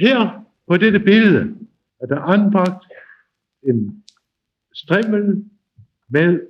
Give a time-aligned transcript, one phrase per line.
[0.00, 1.54] Her på dette billede
[2.00, 2.84] er der anbragt
[3.62, 4.04] en
[4.74, 5.44] strimmel
[6.08, 6.40] med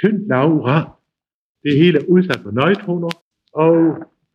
[0.00, 0.96] tyndt laura.
[1.62, 3.10] Det hele er udsat for neutroner,
[3.54, 3.74] og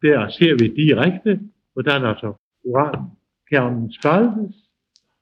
[0.01, 1.39] der ser vi direkte,
[1.73, 2.33] hvordan altså
[2.63, 4.55] urankernen spaltes,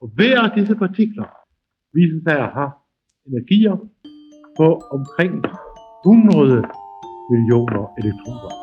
[0.02, 1.28] og hver af disse partikler
[1.94, 2.71] viser sig at have
[3.28, 3.75] energier
[4.57, 5.34] på omkring
[6.05, 6.66] 100
[7.32, 8.62] millioner elektroner.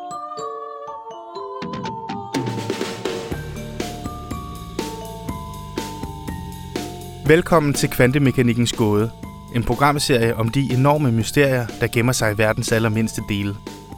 [7.31, 9.11] Velkommen til Kvantemekanikkens gåde,
[9.55, 13.55] en programserie om de enorme mysterier, der gemmer sig i verdens allermindste dele.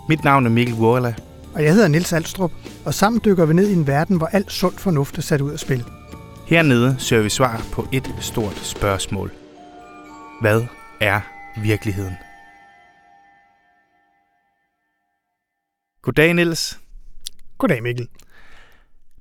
[0.10, 1.16] Mit navn er Mikkel Wurla.
[1.54, 2.52] Og jeg hedder Nils Alstrup,
[2.86, 5.52] og sammen dykker vi ned i en verden, hvor alt sund fornuft er sat ud
[5.52, 5.86] af spil.
[6.48, 9.32] Hernede søger vi svar på et stort spørgsmål.
[10.42, 10.66] Hvad
[11.00, 11.22] er
[11.62, 12.16] virkeligheden?
[16.02, 16.80] Goddag, Nils.
[17.58, 18.08] Goddag, Mikkel.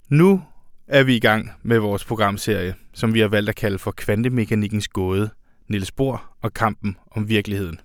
[0.08, 0.42] Nu
[0.88, 4.88] er vi i gang med vores programserie, som vi har valgt at kalde for Kvantemekanikkens
[4.88, 5.30] gåde,
[5.68, 7.80] Niels Bohr og kampen om virkeligheden.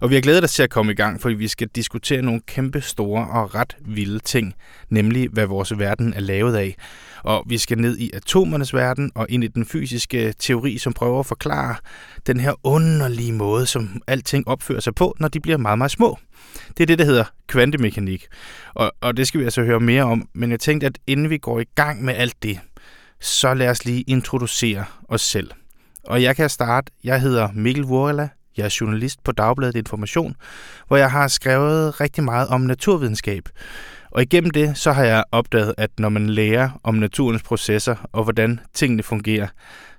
[0.00, 2.40] Og vi har glædet os til at komme i gang, fordi vi skal diskutere nogle
[2.46, 4.54] kæmpe store og ret vilde ting,
[4.90, 6.76] nemlig hvad vores verden er lavet af.
[7.24, 11.20] Og vi skal ned i atomernes verden og ind i den fysiske teori, som prøver
[11.20, 11.76] at forklare
[12.26, 16.18] den her underlige måde, som alting opfører sig på, når de bliver meget, meget små.
[16.68, 18.26] Det er det, der hedder kvantemekanik.
[18.74, 20.28] Og, og det skal vi altså høre mere om.
[20.34, 22.60] Men jeg tænkte, at inden vi går i gang med alt det,
[23.20, 25.50] så lad os lige introducere os selv.
[26.04, 26.92] Og jeg kan starte.
[27.04, 28.28] Jeg hedder Mikkel Vorela.
[28.56, 30.36] Jeg er journalist på Dagbladet Information,
[30.88, 33.48] hvor jeg har skrevet rigtig meget om naturvidenskab.
[34.10, 38.24] Og igennem det, så har jeg opdaget, at når man lærer om naturens processer og
[38.24, 39.48] hvordan tingene fungerer,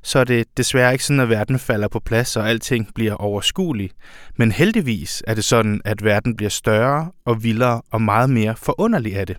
[0.03, 3.92] så er det desværre ikke sådan, at verden falder på plads, og alting bliver overskuelig.
[4.38, 9.16] Men heldigvis er det sådan, at verden bliver større og vildere og meget mere forunderlig
[9.16, 9.38] af det.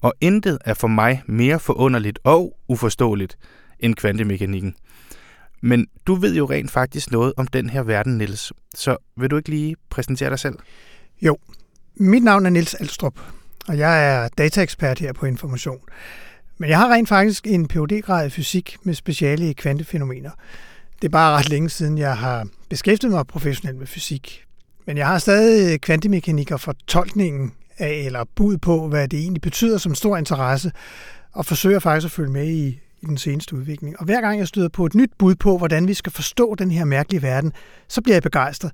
[0.00, 3.38] Og intet er for mig mere forunderligt og uforståeligt
[3.80, 4.74] end kvantemekanikken.
[5.60, 8.52] Men du ved jo rent faktisk noget om den her verden, Niels.
[8.74, 10.58] Så vil du ikke lige præsentere dig selv?
[11.22, 11.38] Jo,
[11.96, 13.20] mit navn er Niels Alstrup,
[13.68, 15.80] og jeg er dataekspert her på Information.
[16.58, 20.30] Men jeg har rent faktisk en phd grad i fysik med speciale i kvantefænomener.
[21.02, 24.44] Det er bare ret længe siden, jeg har beskæftiget mig professionelt med fysik.
[24.86, 29.94] Men jeg har stadig kvantemekanik og fortolkningen eller bud på, hvad det egentlig betyder som
[29.94, 30.72] stor interesse,
[31.32, 32.66] og forsøger faktisk at følge med i,
[33.00, 33.98] i den seneste udvikling.
[33.98, 36.70] Og hver gang jeg støder på et nyt bud på, hvordan vi skal forstå den
[36.70, 37.52] her mærkelige verden,
[37.88, 38.72] så bliver jeg begejstret.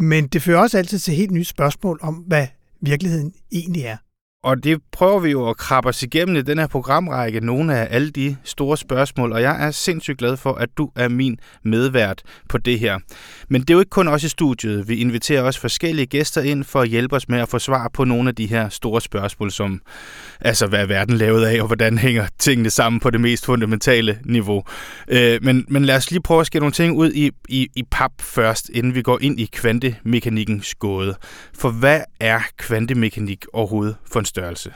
[0.00, 2.46] Men det fører også altid til helt nye spørgsmål om, hvad
[2.80, 3.96] virkeligheden egentlig er.
[4.44, 7.88] Og det prøver vi jo at krabbe os igennem i den her programrække, nogle af
[7.90, 12.22] alle de store spørgsmål, og jeg er sindssygt glad for, at du er min medvært
[12.48, 12.98] på det her.
[13.48, 14.88] Men det er jo ikke kun os i studiet.
[14.88, 18.04] Vi inviterer også forskellige gæster ind for at hjælpe os med at få svar på
[18.04, 19.80] nogle af de her store spørgsmål, som
[20.40, 24.18] altså hvad er verden lavet af, og hvordan hænger tingene sammen på det mest fundamentale
[24.24, 24.62] niveau.
[25.08, 27.82] Øh, men, men lad os lige prøve at skære nogle ting ud i, i, i
[27.90, 31.14] pap først, inden vi går ind i kvantemekanikkens gåde.
[31.58, 34.72] For hvad er kvantemekanik overhovedet for en størrelse?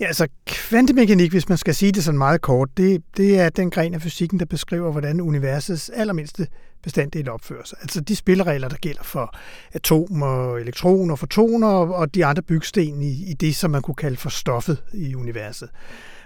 [0.00, 3.70] Ja, altså kvantemekanik, hvis man skal sige det sådan meget kort, det, det er den
[3.70, 6.46] gren af fysikken, der beskriver, hvordan universets allermindste
[6.82, 7.78] bestanddel opfører sig.
[7.80, 9.36] Altså de spilleregler, der gælder for
[9.72, 14.30] atomer, elektroner, fotoner og de andre bygsten i, i det, som man kunne kalde for
[14.30, 15.68] stoffet i universet.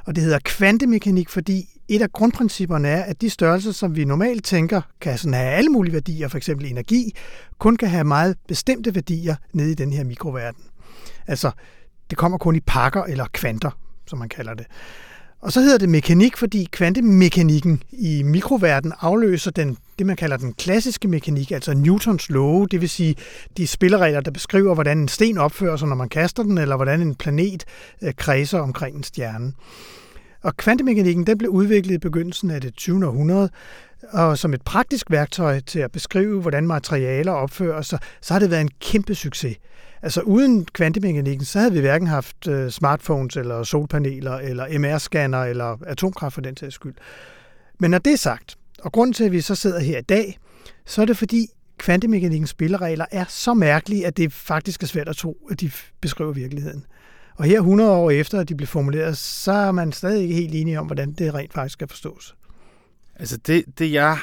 [0.07, 4.45] Og det hedder kvantemekanik, fordi et af grundprincipperne er, at de størrelser, som vi normalt
[4.45, 6.49] tænker, kan sådan have alle mulige værdier, f.eks.
[6.49, 7.17] energi,
[7.59, 10.63] kun kan have meget bestemte værdier nede i den her mikroverden.
[11.27, 11.51] Altså,
[12.11, 13.71] det kommer kun i pakker eller kvanter,
[14.07, 14.67] som man kalder det.
[15.43, 20.53] Og så hedder det mekanik, fordi kvantemekanikken i mikroverden afløser den, det, man kalder den
[20.53, 23.15] klassiske mekanik, altså Newtons love, det vil sige
[23.57, 27.01] de spilleregler, der beskriver, hvordan en sten opfører sig, når man kaster den, eller hvordan
[27.01, 27.65] en planet
[28.03, 29.53] øh, kredser omkring en stjerne.
[30.43, 33.07] Og kvantemekanikken den blev udviklet i begyndelsen af det 20.
[33.07, 33.51] århundrede,
[34.13, 38.51] og som et praktisk værktøj til at beskrive, hvordan materialer opfører sig, så har det
[38.51, 39.57] været en kæmpe succes.
[40.03, 45.77] Altså uden kvantemekanikken, så havde vi hverken haft øh, smartphones, eller solpaneler, eller MR-scanner, eller
[45.87, 46.95] atomkraft for den sags skyld.
[47.79, 50.39] Men når det er sagt, og grunden til, at vi så sidder her i dag,
[50.87, 51.47] så er det fordi
[51.79, 55.71] kvantemekanikkens spilleregler er så mærkelige, at det faktisk er svært at tro, at de
[56.01, 56.87] beskriver virkeligheden.
[57.37, 60.55] Og her 100 år efter, at de blev formuleret, så er man stadig ikke helt
[60.55, 62.35] enige om, hvordan det rent faktisk skal forstås.
[63.17, 64.19] Altså det, det jeg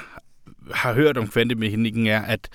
[0.73, 2.49] har hørt om kvantemekanikken er, at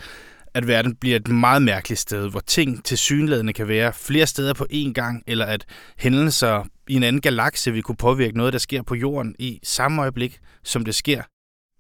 [0.55, 4.55] at verden bliver et meget mærkeligt sted, hvor ting til synlædende kan være flere steder
[4.55, 5.65] på én gang, eller at
[5.99, 10.03] hændelser i en anden galakse vil kunne påvirke noget, der sker på jorden i samme
[10.03, 11.23] øjeblik, som det sker.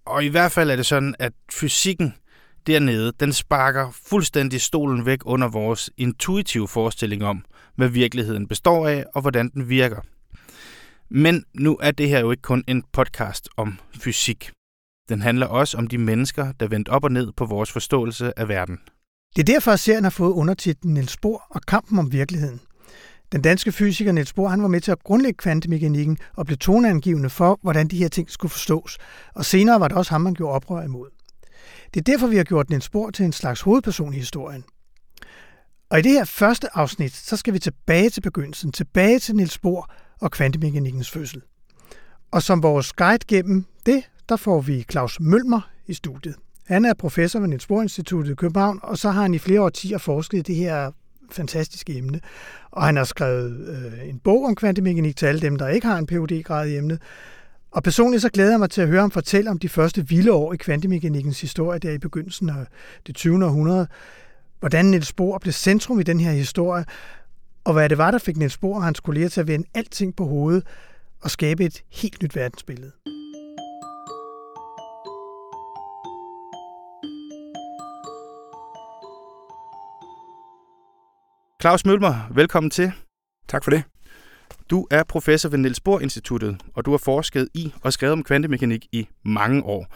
[0.06, 2.14] Og i hvert fald er det sådan, at fysikken
[2.66, 7.44] dernede, den sparker fuldstændig stolen væk under vores intuitive forestilling om,
[7.76, 10.00] hvad virkeligheden består af og hvordan den virker.
[11.10, 14.50] Men nu er det her jo ikke kun en podcast om fysik.
[15.08, 18.48] Den handler også om de mennesker, der vendte op og ned på vores forståelse af
[18.48, 18.78] verden.
[19.36, 22.60] Det er derfor, at serien har fået undertitlen Niels Bohr og kampen om virkeligheden.
[23.32, 27.30] Den danske fysiker Niels Bohr han var med til at grundlægge kvantemekanikken og blev toneangivende
[27.30, 28.98] for, hvordan de her ting skulle forstås.
[29.34, 31.08] Og senere var det også ham, man gjorde oprør imod.
[31.94, 34.64] Det er derfor, vi har gjort Niels Bohr til en slags hovedperson i historien.
[35.90, 39.58] Og i det her første afsnit, så skal vi tilbage til begyndelsen, tilbage til Niels
[39.58, 39.90] Bohr
[40.20, 41.42] og kvantemekanikkens fødsel.
[42.30, 46.34] Og som vores guide gennem det, der får vi Claus Mølmer i studiet.
[46.66, 49.60] Han er professor ved Niels Bohr Instituttet i København, og så har han i flere
[49.60, 50.90] årtier forsket i det her
[51.30, 52.20] fantastiske emne.
[52.70, 55.98] Og han har skrevet øh, en bog om kvantemekanik til alle dem, der ikke har
[55.98, 57.02] en phd grad i emnet.
[57.70, 60.32] Og personligt så glæder jeg mig til at høre ham fortælle om de første vilde
[60.32, 62.66] år i kvantemekanikkens historie der i begyndelsen af
[63.06, 63.44] det 20.
[63.44, 63.86] århundrede.
[64.60, 66.84] Hvordan Niels Bohr blev centrum i den her historie,
[67.64, 70.16] og hvad det var, der fik Niels Bohr og hans kolleger til at vende alting
[70.16, 70.66] på hovedet
[71.20, 72.92] og skabe et helt nyt verdensbillede.
[81.64, 82.92] Claus Mølmer, velkommen til.
[83.48, 83.82] Tak for det.
[84.70, 88.22] Du er professor ved Niels Bohr Instituttet, og du har forsket i og skrevet om
[88.22, 89.86] kvantemekanik i mange år.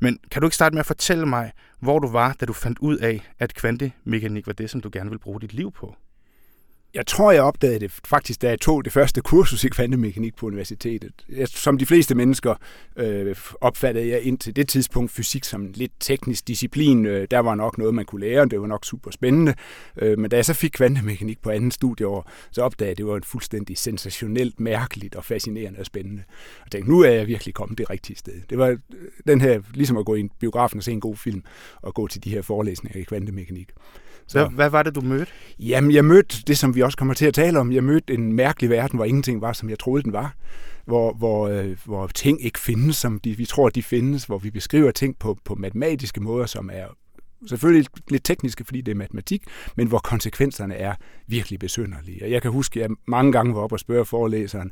[0.00, 2.78] Men kan du ikke starte med at fortælle mig, hvor du var, da du fandt
[2.78, 5.96] ud af, at kvantemekanik var det, som du gerne vil bruge dit liv på?
[6.94, 10.46] Jeg tror, jeg opdagede det faktisk, da jeg tog det første kursus i kvantemekanik på
[10.46, 11.12] universitetet.
[11.28, 12.54] Jeg, som de fleste mennesker
[12.96, 17.06] øh, opfattede jeg indtil det tidspunkt fysik som en lidt teknisk disciplin.
[17.06, 19.54] Øh, der var nok noget, man kunne lære, og det var nok super spændende.
[19.96, 23.06] Øh, men da jeg så fik kvantemekanik på anden studieår, så opdagede jeg, at det
[23.06, 26.22] var en fuldstændig sensationelt, mærkeligt og fascinerende og spændende.
[26.64, 28.34] Og tænkte, nu er jeg virkelig kommet det rigtige sted.
[28.50, 28.76] Det var
[29.26, 31.42] den her, ligesom at gå i biografen og se en god film,
[31.82, 33.68] og gå til de her forelæsninger i kvantemekanik.
[34.28, 34.38] Så.
[34.38, 35.32] Hvad, hvad var det, du mødte?
[35.58, 37.72] Jamen, jeg mødte det, som vi også kommer til at tale om.
[37.72, 40.34] Jeg mødte en mærkelig verden, hvor ingenting var, som jeg troede, den var.
[40.84, 44.24] Hvor, hvor, øh, hvor ting ikke findes, som de, vi tror, de findes.
[44.24, 46.86] Hvor vi beskriver ting på, på matematiske måder, som er
[47.46, 49.42] selvfølgelig lidt tekniske, fordi det er matematik,
[49.76, 50.94] men hvor konsekvenserne er
[51.26, 52.24] virkelig besynderlige.
[52.24, 54.70] Og jeg kan huske, at jeg mange gange var oppe og spørge forelæseren,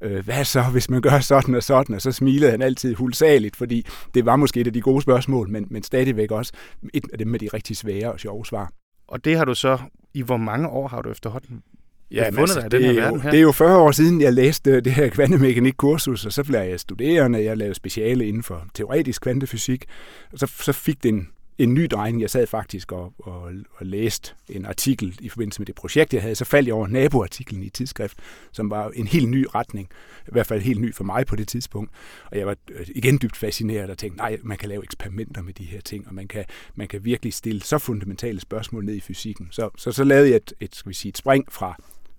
[0.00, 3.56] øh, hvad så, hvis man gør sådan og sådan, og så smilede han altid hulsageligt,
[3.56, 6.52] fordi det var måske et af de gode spørgsmål, men, men stadigvæk også
[6.94, 8.72] et af dem med de rigtig svære og sjove svar.
[9.08, 9.78] Og det har du så,
[10.14, 11.62] i hvor mange år har du efterhånden
[12.10, 13.30] Ja, fundet altså, det, den her er jo, her?
[13.30, 16.80] det er jo 40 år siden, jeg læste det her kvantemekanik-kursus, og så blev jeg
[16.80, 17.44] studerende.
[17.44, 19.84] Jeg lavede speciale inden for teoretisk kvantefysik,
[20.32, 22.22] og så, så fik det en en ny drejning.
[22.22, 26.22] Jeg sad faktisk og, og, og læste en artikel i forbindelse med det projekt, jeg
[26.22, 26.34] havde.
[26.34, 28.18] Så faldt jeg over naboartiklen i tidsskrift,
[28.52, 29.88] som var en helt ny retning.
[30.26, 31.90] I hvert fald helt ny for mig på det tidspunkt.
[32.30, 35.52] Og jeg var øh, igen dybt fascineret og tænkte, nej, man kan lave eksperimenter med
[35.52, 36.44] de her ting, og man kan,
[36.74, 39.48] man kan virkelig stille så fundamentale spørgsmål ned i fysikken.
[39.50, 41.76] Så, så, så lavede jeg et, et, skal vi sige, et spring fra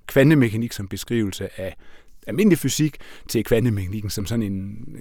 [0.07, 1.75] kvantemekanik som beskrivelse af
[2.27, 2.97] almindelig fysik
[3.27, 4.53] til kvantemekanikken som sådan en,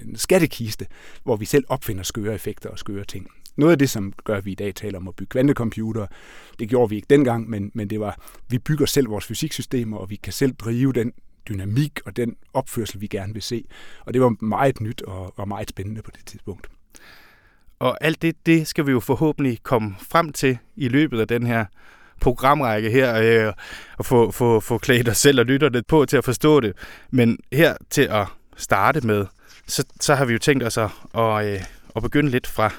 [0.05, 0.85] en skattekiste,
[1.23, 3.27] hvor vi selv opfinder skøre effekter og skøre ting.
[3.57, 6.07] Noget af det, som gør, at vi i dag taler om at bygge kvantecomputere,
[6.59, 8.19] det gjorde vi ikke dengang, men, men det var,
[8.49, 11.13] vi bygger selv vores fysiksystemer, og vi kan selv drive den
[11.49, 13.63] dynamik og den opførsel, vi gerne vil se.
[14.05, 16.67] Og det var meget nyt og, og meget spændende på det tidspunkt.
[17.79, 21.47] Og alt det, det skal vi jo forhåbentlig komme frem til i løbet af den
[21.47, 21.65] her
[22.21, 23.53] programrække her, øh,
[23.97, 26.73] og få, få, få klædt os selv og lytterne på til at forstå det.
[27.11, 29.25] Men her til at starte med,
[29.67, 31.61] så, så har vi jo tænkt os at, at, øh,
[31.95, 32.71] at begynde lidt fra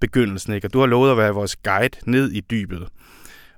[0.00, 0.66] begyndelsen, ikke?
[0.66, 2.88] og du har lovet at være vores guide ned i dybet.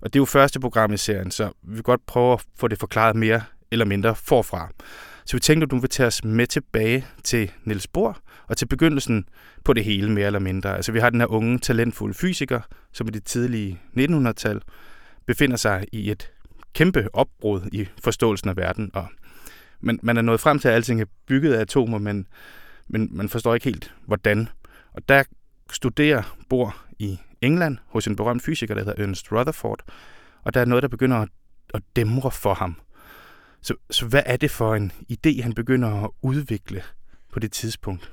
[0.01, 2.69] Og det er jo første program i serien, så vi vil godt prøve at få
[2.69, 4.71] det forklaret mere eller mindre forfra.
[5.25, 8.67] Så vi tænkte, at du vil tage os med tilbage til Niels Bohr og til
[8.67, 9.25] begyndelsen
[9.65, 10.77] på det hele mere eller mindre.
[10.77, 12.61] Altså vi har den her unge, talentfulde fysiker,
[12.93, 14.63] som i det tidlige 1900-tal
[15.27, 16.31] befinder sig i et
[16.75, 18.91] kæmpe opbrud i forståelsen af verden.
[18.95, 19.07] Og
[19.81, 22.27] man, man er nået frem til, at alting er bygget af atomer, men,
[22.89, 24.49] men man forstår ikke helt, hvordan.
[24.93, 25.23] Og der
[25.73, 29.83] studerer bor i England hos en berømt fysiker, der hedder Ernest Rutherford,
[30.43, 31.29] og der er noget, der begynder at,
[31.75, 32.81] at dæmre for ham.
[33.63, 36.83] Så, så hvad er det for en idé, han begynder at udvikle
[37.33, 38.13] på det tidspunkt?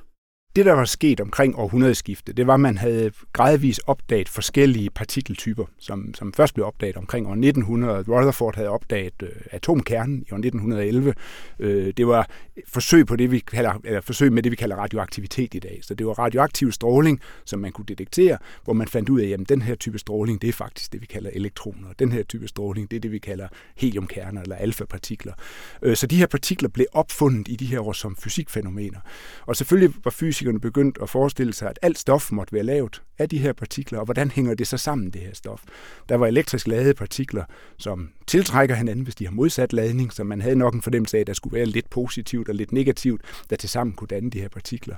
[0.58, 5.66] Det, der var sket omkring århundredeskiftet, det var, at man havde gradvist opdaget forskellige partikeltyper,
[5.80, 8.04] som, som først blev opdaget omkring år 1900.
[8.08, 11.14] Rutherford havde opdaget øh, atomkernen i år 1911.
[11.60, 12.30] Øh, det var
[12.68, 15.80] forsøg, på det, vi kalder, eller forsøg med det, vi kalder radioaktivitet i dag.
[15.82, 19.50] Så det var radioaktiv stråling, som man kunne detektere, hvor man fandt ud af, at
[19.50, 21.88] den her type stråling, det er faktisk det, vi kalder elektroner.
[22.00, 25.34] Den her type stråling, det er det, vi kalder heliumkerner eller alfapartikler.
[25.82, 29.00] Øh, så de her partikler blev opfundet i de her år som fysikfænomener.
[29.46, 33.01] Og selvfølgelig var fysik fysikerne begyndt at forestille sig, at alt stof måtte være lavet
[33.18, 35.63] af de her partikler, og hvordan hænger det så sammen, det her stof.
[36.10, 37.46] Der var elektrisk ladede partikler,
[37.77, 41.22] som tiltrækker hinanden, hvis de har modsat ladning, så man havde nok en fornemmelse af,
[41.22, 44.50] at der skulle være lidt positivt og lidt negativt, der tilsammen kunne danne de her
[44.50, 44.96] partikler.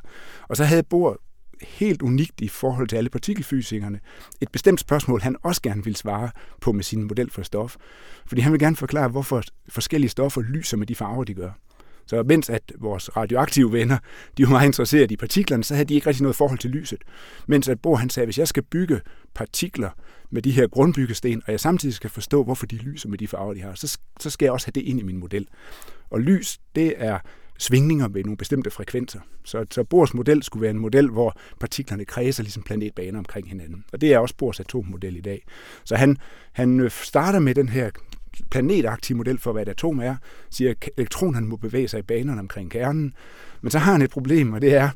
[0.50, 1.18] Og så havde Bohr
[1.62, 4.00] helt unikt i forhold til alle partikelfysikerne.
[4.42, 6.30] Et bestemt spørgsmål, han også gerne ville svare
[6.62, 7.76] på med sin model for stof.
[8.26, 11.52] Fordi han vil gerne forklare, hvorfor forskellige stoffer lyser med de farver, de gør.
[12.10, 13.98] Så mens at vores radioaktive venner,
[14.38, 17.04] de var meget interesseret i partiklerne, så havde de ikke rigtig noget forhold til lyset.
[17.48, 19.02] Mens at Bohr han sagde, hvis jeg skal bygge
[19.34, 19.90] partikler
[20.30, 23.54] med de her grundbyggesten, og jeg samtidig skal forstå, hvorfor de lyser med de farver,
[23.54, 25.48] de har, så, så skal jeg også have det ind i min model.
[26.10, 27.20] Og lys, det er
[27.60, 29.20] svingninger med nogle bestemte frekvenser.
[29.44, 33.86] Så, så Bohrs model skulle være en model, hvor partiklerne kredser ligesom planetbaner omkring hinanden.
[33.94, 35.46] Og det er også Bohrs atommodel i dag.
[35.84, 36.18] Så han,
[36.52, 37.90] han øh, starter med den her
[38.52, 40.16] planetagtig model for, hvad et atom er,
[40.50, 43.14] siger, at elektronerne må bevæge sig i banerne omkring kernen.
[43.62, 44.90] Men så har han et problem, og det er,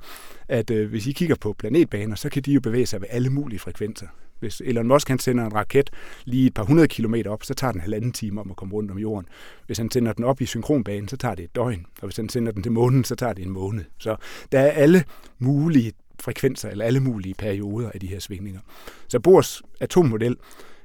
[0.48, 3.30] at øh, hvis I kigger på planetbaner, så kan de jo bevæge sig ved alle
[3.30, 4.08] mulige frekvenser.
[4.40, 5.90] Hvis Elon Musk han sender en raket
[6.26, 8.92] lige et par hundrede kilometer op, så tager den halvanden time om at komme rundt
[8.92, 9.28] om jorden.
[9.66, 11.86] Hvis han sender den op i synkronbanen, så tager det et døgn.
[12.02, 13.84] Og hvis han sender den til månen, så tager det en måned.
[13.98, 14.16] Så
[14.52, 15.04] der er alle
[15.40, 18.62] mulige frekvenser, eller alle mulige perioder af de her svingninger.
[19.08, 20.38] Så Bohrs atommodel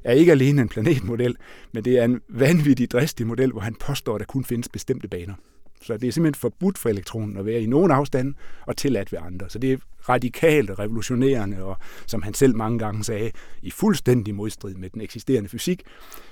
[0.05, 1.37] er ikke alene en planetmodel,
[1.73, 5.09] men det er en vanvittig dristig model, hvor han påstår, at der kun findes bestemte
[5.09, 5.35] baner.
[5.83, 8.35] Så det er simpelthen forbudt for elektronen at være i nogen afstand
[8.67, 9.51] og tilladt ved andre.
[9.51, 9.77] Så det er
[10.09, 11.77] radikalt revolutionerende, og
[12.07, 13.31] som han selv mange gange sagde,
[13.63, 15.83] i fuldstændig modstrid med den eksisterende fysik.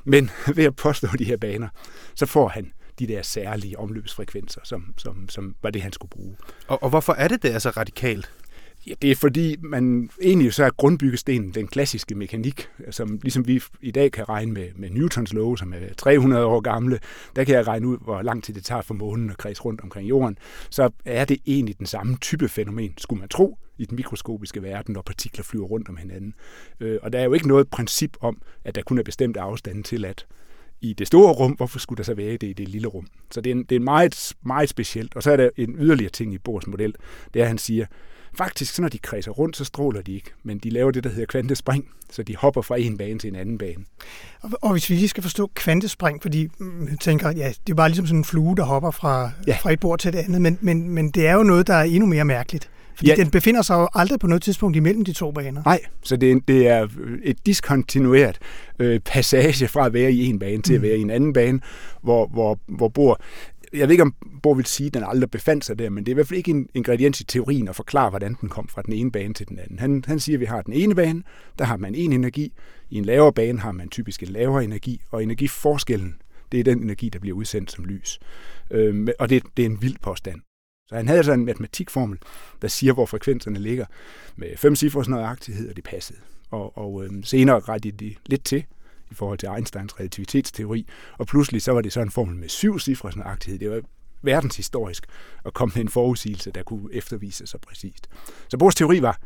[0.04, 1.68] Men ved at påstå de her baner,
[2.14, 6.37] så får han de der særlige omløbsfrekvenser, som, som, som var det, han skulle bruge.
[6.68, 8.30] Og, og hvorfor er det det er så radikalt?
[8.87, 13.62] Ja, det er fordi, man egentlig så er grundbyggestenen den klassiske mekanik, som ligesom vi
[13.81, 16.99] i dag kan regne med, med Newtons love, som er 300 år gamle,
[17.37, 19.81] der kan jeg regne ud, hvor lang tid det tager for månen at kredse rundt
[19.81, 20.38] omkring jorden,
[20.71, 24.93] så er det egentlig den samme type fænomen, skulle man tro, i den mikroskopiske verden,
[24.93, 26.35] når partikler flyver rundt om hinanden.
[26.81, 29.83] Øh, og der er jo ikke noget princip om, at der kun er bestemte afstande
[29.83, 30.26] til at
[30.81, 33.07] i det store rum, hvorfor skulle der så være det i det lille rum?
[33.31, 35.16] Så det er, en, det er meget, meget specielt.
[35.16, 36.95] Og så er der en yderligere ting i Bohrs model,
[37.35, 37.87] det er, at han siger,
[38.37, 41.11] Faktisk, så når de kredser rundt, så stråler de ikke, men de laver det, der
[41.11, 43.85] hedder kvantespring, så de hopper fra en bane til en anden bane.
[44.40, 47.75] Og, og hvis vi lige skal forstå kvantespring, fordi mm, jeg tænker, ja, det er
[47.75, 49.57] bare ligesom sådan en flue, der hopper fra, ja.
[49.62, 51.83] fra et bord til det andet, men, men, men det er jo noget, der er
[51.83, 52.71] endnu mere mærkeligt.
[52.97, 53.16] Fordi ja.
[53.16, 55.62] den befinder sig jo aldrig på noget tidspunkt imellem de to baner.
[55.64, 56.88] Nej, så det, det er
[57.23, 58.38] et diskontinuert
[58.78, 60.87] øh, passage fra at være i en bane til at mm.
[60.87, 61.61] være i en anden bane,
[62.02, 63.21] hvor, hvor, hvor bor
[63.73, 66.12] jeg ved ikke, om Bohr vil sige, at den aldrig befandt sig der, men det
[66.12, 68.82] er i hvert fald ikke en ingrediens i teorien at forklare, hvordan den kom fra
[68.82, 69.78] den ene bane til den anden.
[69.78, 71.23] Han, han siger, at vi har den ene bane,
[71.58, 72.52] der har man en energi.
[72.90, 76.16] I en lavere bane har man typisk en lavere energi, og energiforskellen,
[76.52, 78.18] det er den energi, der bliver udsendt som lys.
[78.70, 80.40] Øhm, og det, det er en vild påstand.
[80.88, 82.18] Så han havde altså en matematikformel,
[82.62, 83.87] der siger, hvor frekvenserne ligger
[84.37, 86.18] med fem cifres nøjagtighed, og det passede.
[86.50, 88.64] Og, og øhm, senere rettede de lidt til,
[89.10, 90.86] i forhold til Einsteins relativitetsteori,
[91.18, 93.58] og pludselig så var det så en formel med syv cifres nøjagtighed.
[93.58, 93.80] Det var
[94.22, 95.06] verdenshistorisk
[95.44, 98.08] at komme med en forudsigelse, der kunne eftervise så præcist.
[98.48, 99.20] Så Bohrs teori var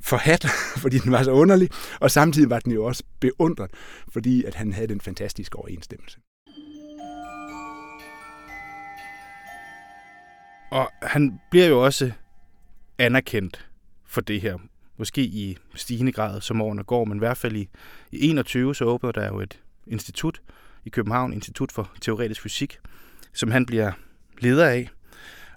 [0.00, 0.46] forhat,
[0.82, 1.68] fordi den var så underlig,
[2.00, 3.70] og samtidig var den jo også beundret,
[4.08, 6.18] fordi at han havde den fantastiske overensstemmelse.
[10.70, 12.12] Og han bliver jo også
[12.98, 13.70] anerkendt
[14.06, 14.58] for det her
[15.00, 17.68] måske i stigende grad, som årene går, men i hvert fald i,
[18.12, 20.40] i 21, så åbner der jo et institut
[20.84, 22.78] i København, Institut for Teoretisk Fysik,
[23.32, 23.92] som han bliver
[24.38, 24.90] leder af.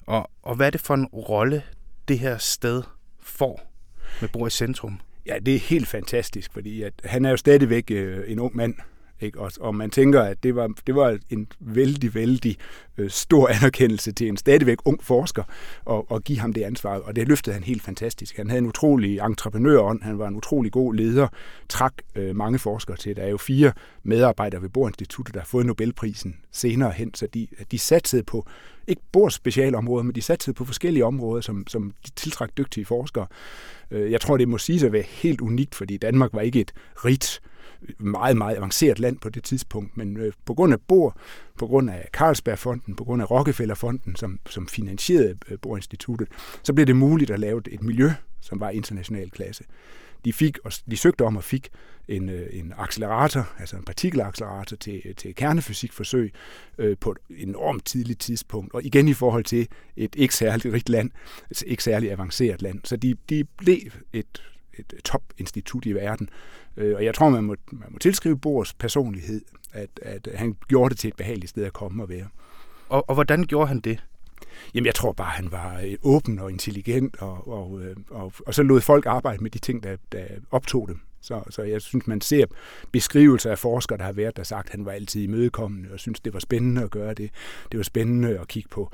[0.05, 1.63] Og, og hvad er det for en rolle,
[2.07, 2.83] det her sted
[3.21, 3.73] får
[4.21, 4.99] med Bor i centrum?
[5.25, 8.75] Ja, det er helt fantastisk, fordi at han er jo stadigvæk øh, en ung mand,
[9.25, 9.39] ikke?
[9.39, 12.57] Og, og man tænker, at det var, det var en vældig, vældig
[12.97, 15.43] øh, stor anerkendelse til en stadigvæk ung forsker
[15.85, 16.97] og, at give ham det ansvar.
[16.97, 18.37] Og det løftede han helt fantastisk.
[18.37, 21.27] Han havde en utrolig entreprenørånd, han var en utrolig god leder,
[21.69, 23.15] trak øh, mange forskere til.
[23.15, 23.71] Der er jo fire
[24.03, 28.47] medarbejdere ved Bohr-instituttet, der har fået Nobelprisen senere hen, så de, de satsede på
[28.87, 33.27] ikke Bohrs specialområder, men de satsede på forskellige områder, som, som de tiltrak dygtige forskere.
[33.91, 36.73] Øh, jeg tror, det må sige at være helt unikt, fordi Danmark var ikke et
[37.05, 37.41] rigt
[37.97, 41.17] meget, meget avanceret land på det tidspunkt, men øh, på grund af Bor,
[41.57, 46.27] på grund af Carlsbergfonden, på grund af Rockefellerfonden, som, som finansierede øh, Bohr-instituttet,
[46.63, 48.11] så blev det muligt at lave et miljø,
[48.41, 49.63] som var international klasse.
[50.25, 51.69] De, fik, og de søgte om og fik
[52.07, 56.33] en, øh, en accelerator, altså en partikelaccelerator til, øh, til kernefysikforsøg
[56.77, 60.89] øh, på et enormt tidligt tidspunkt, og igen i forhold til et ikke særligt rigt
[60.89, 61.11] land,
[61.51, 62.79] et ikke særligt avanceret land.
[62.83, 64.43] Så de, de blev et,
[64.79, 66.29] et topinstitut i verden,
[66.77, 69.41] Øh, og jeg tror, man må, man må tilskrive Bors personlighed,
[69.73, 72.27] at, at han gjorde det til et behageligt sted at komme og være.
[72.89, 74.03] Og, og hvordan gjorde han det?
[74.73, 78.53] Jamen, jeg tror bare, han var øh, åben og intelligent, og, og, øh, og, og
[78.53, 80.99] så lod folk arbejde med de ting, der, der optog dem.
[81.21, 82.45] Så, så jeg synes, man ser
[82.91, 86.19] beskrivelser af forskere, der har været, der sagt, at han var altid imødekommende, og synes,
[86.19, 87.31] det var spændende at gøre det.
[87.71, 88.91] Det var spændende at kigge på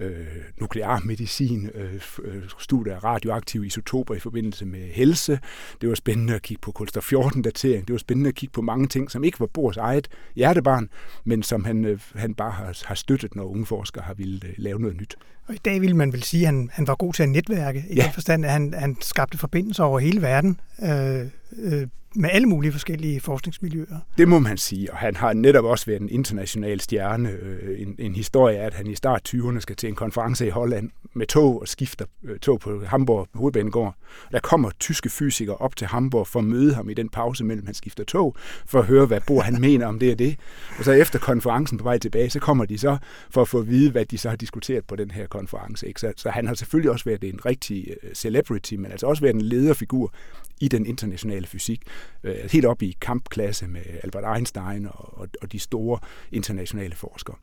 [0.00, 0.26] øh,
[0.60, 5.38] nuklear medicin, øh, øh, studier af radioaktive isotoper i forbindelse med helse.
[5.80, 7.86] Det var spændende at kigge på kulstof 14-datering.
[7.86, 10.88] Det var spændende at kigge på mange ting, som ikke var Bohrs eget hjertebarn,
[11.24, 14.54] men som han, øh, han bare har, har støttet, når unge forskere har ville øh,
[14.56, 15.16] lave noget nyt.
[15.48, 17.84] Og i dag vil man vel sige, at han, han var god til at netværke,
[17.90, 18.02] i ja.
[18.02, 20.60] den forstand, at han, han skabte forbindelser over hele verden.
[20.82, 21.26] Øh,
[21.58, 23.98] øh, med alle mulige forskellige forskningsmiljøer.
[24.18, 27.30] Det må man sige, og han har netop også været en international stjerne.
[27.30, 30.50] Øh, en, en historie er, at han i start 20'erne skal til en konference i
[30.50, 33.94] Holland med tog og skifter øh, tog på Hamburg Hovedbanegård.
[34.32, 37.66] Der kommer tyske fysikere op til Hamburg for at møde ham i den pause mellem
[37.66, 38.36] han skifter tog,
[38.66, 40.36] for at høre, hvad Bohr han mener om det og det.
[40.78, 42.96] Og så efter konferencen på vej tilbage, så kommer de så
[43.30, 45.88] for at få at vide, hvad de så har diskuteret på den her konference.
[45.88, 46.00] Ikke?
[46.00, 49.34] Så, så han har selvfølgelig også været en rigtig øh, celebrity, men altså også været
[49.34, 50.12] en lederfigur
[50.60, 51.82] i den internationale fysik.
[52.24, 55.98] Øh, helt op i kampklasse med Albert Einstein og, og, og de store
[56.32, 57.36] internationale forskere.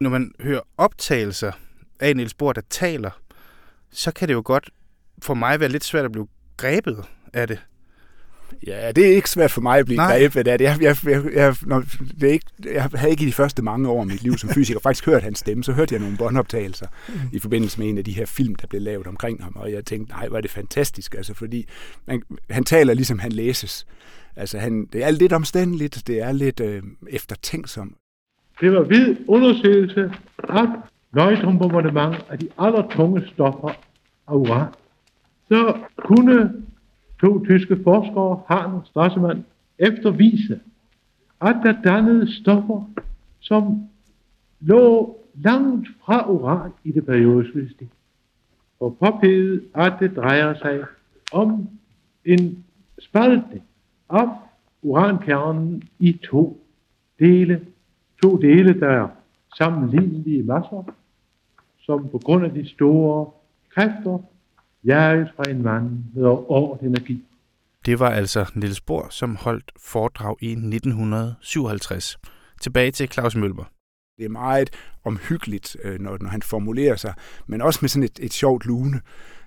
[0.00, 1.52] Når man hører optagelser
[2.00, 3.10] af Niels Bohr, der taler,
[3.90, 4.70] så kan det jo godt
[5.22, 7.58] for mig være lidt svært at blive grebet af det.
[8.66, 10.18] Ja, det er ikke svært for mig at blive Nej.
[10.18, 10.64] grebet af det.
[10.64, 11.82] Jeg, jeg, jeg, jeg, når,
[12.20, 14.50] det er ikke, jeg havde ikke i de første mange år af mit liv som
[14.50, 15.64] fysiker faktisk hørt hans stemme.
[15.64, 17.14] Så hørte jeg nogle båndoptagelser mm.
[17.32, 19.52] i forbindelse med en af de her film, der blev lavet omkring ham.
[19.56, 21.14] Og jeg tænkte, nej, hvor er det fantastisk.
[21.14, 21.66] Altså, fordi
[22.06, 23.86] man, han taler ligesom han læses.
[24.36, 27.94] Altså, han, det er lidt omstændeligt, det er lidt øh, eftertænksom.
[28.60, 30.66] Det var vid undersøgelse af
[31.12, 33.68] nøjtronbombardement af de allertunge stoffer
[34.28, 34.68] af uran.
[35.48, 36.52] Så kunne
[37.20, 39.44] to tyske forskere, Hahn og Strassemann,
[39.78, 40.60] eftervise,
[41.40, 42.90] at der dannede stoffer,
[43.40, 43.88] som
[44.60, 47.88] lå langt fra uran i det periodiske system.
[48.80, 50.84] Og påpegede, at det drejer sig
[51.32, 51.68] om
[52.24, 52.64] en
[52.98, 53.64] spaltning
[54.10, 54.28] af
[54.82, 56.60] urankernen i to
[57.18, 57.66] dele.
[58.22, 59.08] To dele, der er
[59.58, 60.92] sammenlignelige masser,
[61.78, 63.30] som på grund af de store
[63.74, 64.18] kræfter
[64.86, 67.24] jaget fra en mand med over energi.
[67.86, 72.18] Det var altså Niels Bohr, som holdt foredrag i 1957.
[72.60, 73.64] Tilbage til Claus Mølber.
[74.18, 74.70] Det er meget
[75.04, 77.14] omhyggeligt, øh, når, når han formulerer sig,
[77.46, 79.00] men også med sådan et, et sjovt lune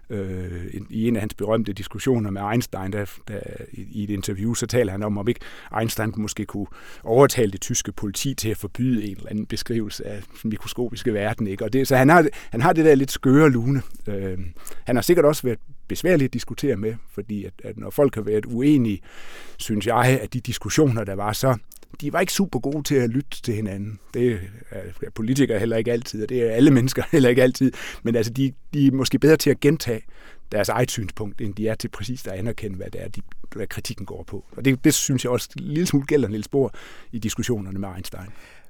[0.09, 3.39] øh, i en af hans berømte diskussioner med Einstein, der, der,
[3.73, 5.39] i et interview, så taler han om, om ikke
[5.79, 6.67] Einstein måske kunne
[7.03, 11.47] overtale det tyske politi til at forbyde en eller anden beskrivelse af den mikroskopiske verden.
[11.47, 11.63] Ikke?
[11.63, 13.81] Og det, så han har, han har det der lidt skøre lune.
[14.07, 14.37] Øh,
[14.83, 18.21] han har sikkert også været besværligt at diskutere med, fordi at, at når folk har
[18.21, 19.01] været uenige,
[19.57, 21.57] synes jeg, at de diskussioner, der var, så
[22.01, 23.99] de var ikke super gode til at lytte til hinanden.
[24.13, 24.39] Det
[24.71, 27.71] er politikere heller ikke altid, og det er alle mennesker heller ikke altid.
[28.03, 30.01] Men altså, de, de er måske bedre til at gentage
[30.51, 33.21] deres eget synspunkt, end de er til præcis at anerkende, hvad det er, de,
[33.55, 34.45] hvad kritikken går på.
[34.57, 36.71] Og det, det synes jeg også en lille smule gælder Niels Bohr
[37.11, 38.27] i diskussionerne med Einstein.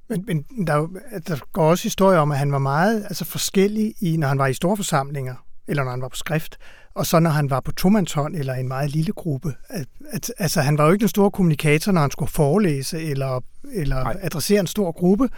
[0.09, 0.87] Men, men der,
[1.27, 4.47] der går også historier om, at han var meget altså forskellig, i, når han var
[4.47, 5.35] i store forsamlinger,
[5.69, 6.57] eller når han var på skrift,
[6.95, 9.53] og så når han var på tomandshånd eller en meget lille gruppe.
[9.69, 13.43] At, at, altså han var jo ikke den store kommunikator, når han skulle forelæse eller,
[13.73, 15.29] eller adressere en stor gruppe.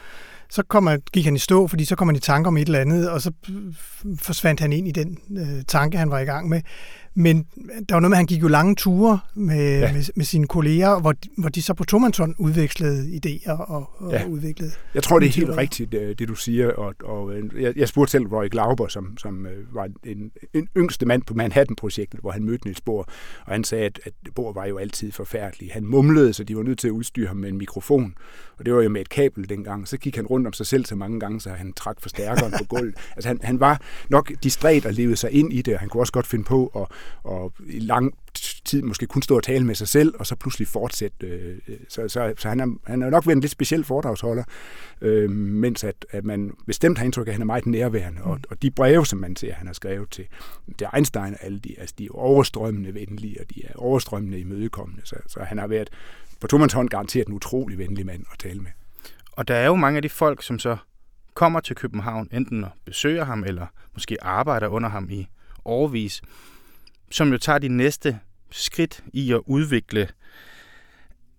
[0.49, 2.65] Så kom han, gik han i stå, fordi så kom han i tanke om et
[2.65, 3.31] eller andet, og så
[4.19, 6.61] forsvandt han ind i den øh, tanke, han var i gang med.
[7.13, 7.45] Men
[7.89, 9.93] der var noget med, at han gik jo lange ture med, ja.
[9.93, 14.25] med, med sine kolleger, hvor, hvor de så på Tomanton udvekslede idéer og, og ja.
[14.25, 14.71] udviklede...
[14.95, 16.71] Jeg tror, det er helt rigtigt, øh, det du siger.
[16.71, 20.67] Og, og øh, jeg, jeg spurgte selv Roy Glauber, som, som øh, var en, en
[20.77, 23.09] yngste mand på Manhattan-projektet, hvor han mødte Niels Bohr,
[23.45, 25.69] og han sagde, at, at Bohr var jo altid forfærdelig.
[25.73, 28.15] Han mumlede, så de var nødt til at udstyre ham med en mikrofon,
[28.57, 29.87] og det var jo med et kabel dengang.
[29.87, 32.63] Så gik han rundt om sig selv så mange gange, så han trak forstærkeren på
[32.63, 32.95] gulvet.
[33.15, 36.01] Altså han, han var nok distræt og levede sig ind i det, og han kunne
[36.01, 38.13] også godt finde på at og i lang
[38.65, 41.27] tid måske kun stå og tale med sig selv, og så pludselig fortsætte.
[41.27, 44.43] Øh, øh, så, så, så han, er, han er nok været en lidt speciel foredragsholder,
[45.01, 48.21] øh, mens at, at man bestemt har indtryk af, at han er meget nærværende.
[48.23, 50.27] Og, og de breve, som man ser, han har skrevet til,
[50.77, 55.01] til Einstein og alle de, altså de er overstrømmende venlige, og de er overstrømmende imødekommende.
[55.03, 55.89] Så, så han har været
[56.39, 58.71] på Thomas hånd garanteret en utrolig venlig mand at tale med.
[59.31, 60.77] Og der er jo mange af de folk, som så
[61.33, 65.27] kommer til København, enten og besøger ham, eller måske arbejder under ham i
[65.65, 66.21] årvis
[67.11, 68.19] som jo tager de næste
[68.51, 70.09] skridt i at udvikle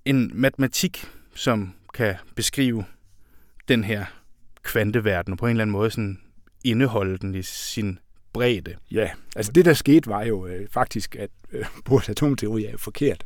[0.04, 2.84] en matematik, som kan beskrive
[3.68, 4.04] den her
[4.62, 6.20] kvanteverden, og på en eller anden måde sådan
[6.64, 7.98] indeholde den i sin
[8.32, 8.76] bredde.
[8.90, 12.78] Ja, altså det der skete var jo øh, faktisk, at øh, Bohrs atomteori er jo
[12.78, 13.24] forkert.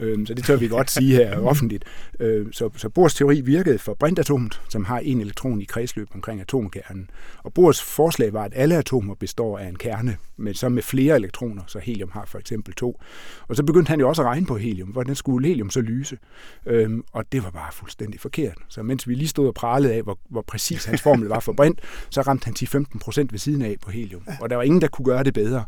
[0.00, 1.84] Øh, så det tør vi godt sige her offentligt.
[2.20, 6.40] Øh, så, så Bohrs teori virkede for brintatomet, som har en elektron i kredsløb omkring
[6.40, 7.10] atomkernen.
[7.42, 11.16] Og Bohrs forslag var, at alle atomer består af en kerne, men så med flere
[11.16, 13.00] elektroner, så helium har for eksempel to.
[13.48, 14.88] Og så begyndte han jo også at regne på helium.
[14.88, 16.18] Hvordan skulle helium så lyse?
[16.66, 18.58] Øh, og det var bare fuldstændig forkert.
[18.68, 21.52] Så mens vi lige stod og pralede af, hvor, hvor præcis hans formel var for
[21.52, 21.80] brint,
[22.10, 24.22] så ramte han 10-15 procent ved siden af på helium.
[24.40, 25.64] Og der var ingen, der kunne gøre det bedre.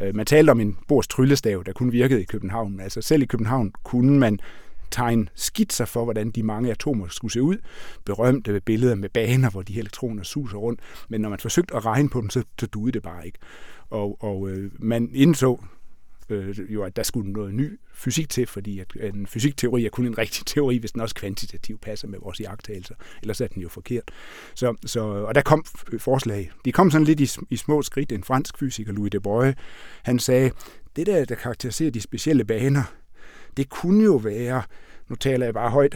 [0.00, 2.80] Øh, man talte om en Bors tryllestav, der kun virkede i København.
[2.80, 4.38] Altså selv i København kunne man
[4.90, 7.56] tegne skitser for, hvordan de mange atomer skulle se ud.
[8.04, 10.80] Berømte billeder med baner, hvor de elektroner suser rundt.
[11.08, 13.38] Men når man forsøgte at regne på dem, så, så duede det bare ikke.
[13.90, 15.60] Og, og øh, man indså
[16.28, 20.06] øh, jo, at der skulle noget ny fysik til, fordi at en fysikteori er kun
[20.06, 22.94] en rigtig teori, hvis den også kvantitativt passer med vores iagttagelser.
[23.22, 24.10] Ellers er den jo forkert.
[24.54, 25.64] Så, så, og der kom
[25.98, 26.50] forslag.
[26.64, 28.12] De kom sådan lidt i, i små skridt.
[28.12, 29.54] En fransk fysiker, Louis de Broglie,
[30.02, 30.50] han sagde,
[30.96, 32.82] det der, der karakteriserer de specielle baner,
[33.56, 34.62] det kunne jo være
[35.08, 35.94] nu taler jeg bare højt,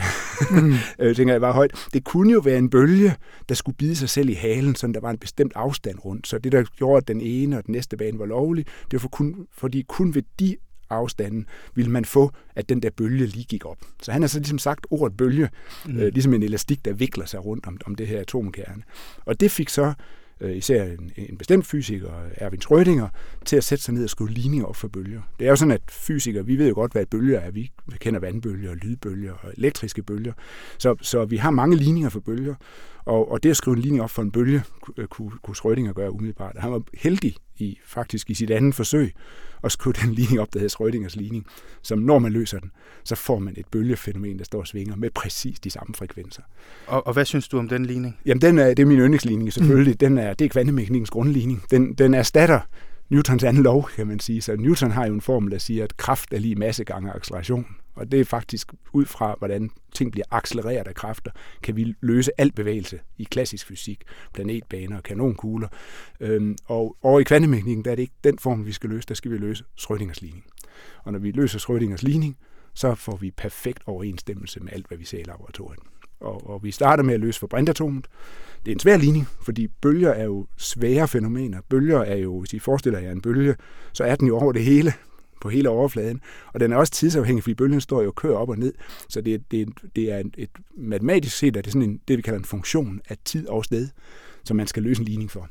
[0.50, 0.74] mm.
[1.00, 3.14] øh, tænker jeg bare højt, det kunne jo være en bølge,
[3.48, 6.28] der skulle bide sig selv i halen, så der var en bestemt afstand rundt.
[6.28, 8.98] Så det, der gjorde, at den ene og den næste bane var lovlig, det var
[8.98, 10.56] for kun, fordi kun ved de
[10.90, 13.78] afstanden ville man få, at den der bølge lige gik op.
[14.02, 15.48] Så han har så ligesom sagt ordet bølge,
[15.86, 15.98] mm.
[15.98, 18.82] øh, ligesom en elastik, der vikler sig rundt om, om det her atomkerne.
[19.24, 19.92] Og det fik så
[20.40, 23.08] øh, især en, en bestemt fysiker, Erwin Schrödinger,
[23.44, 25.22] til at sætte sig ned og skrive ligninger op for bølger.
[25.38, 27.50] Det er jo sådan, at fysikere, vi ved jo godt, hvad bølger er.
[27.50, 30.32] Vi kender vandbølger, lydbølger og elektriske bølger.
[30.78, 32.54] Så, så vi har mange ligninger for bølger,
[33.04, 34.62] og, og det at skrive en ligning op for en bølge,
[35.10, 36.56] kunne, kunne Schrödinger gøre umiddelbart.
[36.58, 39.12] Han var heldig i faktisk i sit andet forsøg
[39.64, 41.46] at skrive den ligning op, der hedder Schrödingers ligning,
[41.82, 42.70] som når man løser den,
[43.04, 46.42] så får man et bølgefænomen, der står og svinger med præcis de samme frekvenser.
[46.86, 48.18] Og, og hvad synes du om den ligning?
[48.26, 49.92] Jamen, den er, det er min yndlingsligning selvfølgelig.
[49.92, 49.98] Mm.
[49.98, 51.62] Den er, det er kvantemekanikkens grundligning.
[51.70, 52.60] Den, den erstatter
[53.08, 54.42] Newtons anden lov, kan man sige.
[54.42, 57.66] Så Newton har jo en formel, der siger, at kraft er lige masse gange acceleration.
[57.98, 61.30] Og det er faktisk ud fra, hvordan ting bliver accelereret af kræfter,
[61.62, 64.02] kan vi løse al bevægelse i klassisk fysik,
[64.34, 65.68] planetbaner og kanonkugler.
[66.20, 69.14] Øhm, og over i kvantemekanikken, der er det ikke den form, vi skal løse, der
[69.14, 70.44] skal vi løse Schrödingers ligning.
[71.04, 72.36] Og når vi løser Schrödingers ligning,
[72.74, 75.80] så får vi perfekt overensstemmelse med alt, hvad vi ser i laboratoriet.
[76.20, 78.06] Og, og vi starter med at løse for brintatomet.
[78.64, 81.60] Det er en svær ligning, fordi bølger er jo svære fænomener.
[81.68, 83.56] Bølger er jo, hvis I forestiller jer en bølge,
[83.92, 84.92] så er den jo over det hele
[85.40, 86.20] på hele overfladen.
[86.52, 88.74] Og den er også tidsafhængig, fordi bølgen står jo og kører op og ned.
[89.08, 92.38] Så det, det, det er et, matematisk set er det sådan en, det, vi kalder
[92.38, 93.88] en funktion af tid og sted,
[94.44, 95.48] som man skal løse en ligning for.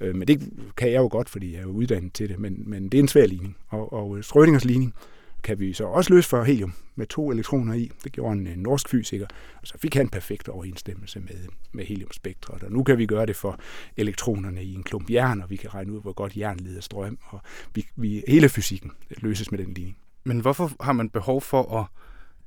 [0.00, 2.62] Øh, men det kan jeg jo godt, fordi jeg er jo uddannet til det, men,
[2.66, 3.56] men det er en svær ligning.
[3.68, 4.94] Og, og øh, Schrödingers ligning,
[5.42, 7.90] kan vi så også løse for helium med to elektroner i.
[8.04, 9.26] Det gjorde en, en norsk fysiker,
[9.62, 12.62] og så fik han perfekt overensstemmelse med, med heliumspektret.
[12.62, 13.60] Og nu kan vi gøre det for
[13.96, 17.18] elektronerne i en klump jern, og vi kan regne ud, hvor godt jern leder strøm,
[17.22, 17.40] og
[17.74, 19.96] vi, vi, hele fysikken løses med den ligning.
[20.24, 21.86] Men hvorfor har man behov for at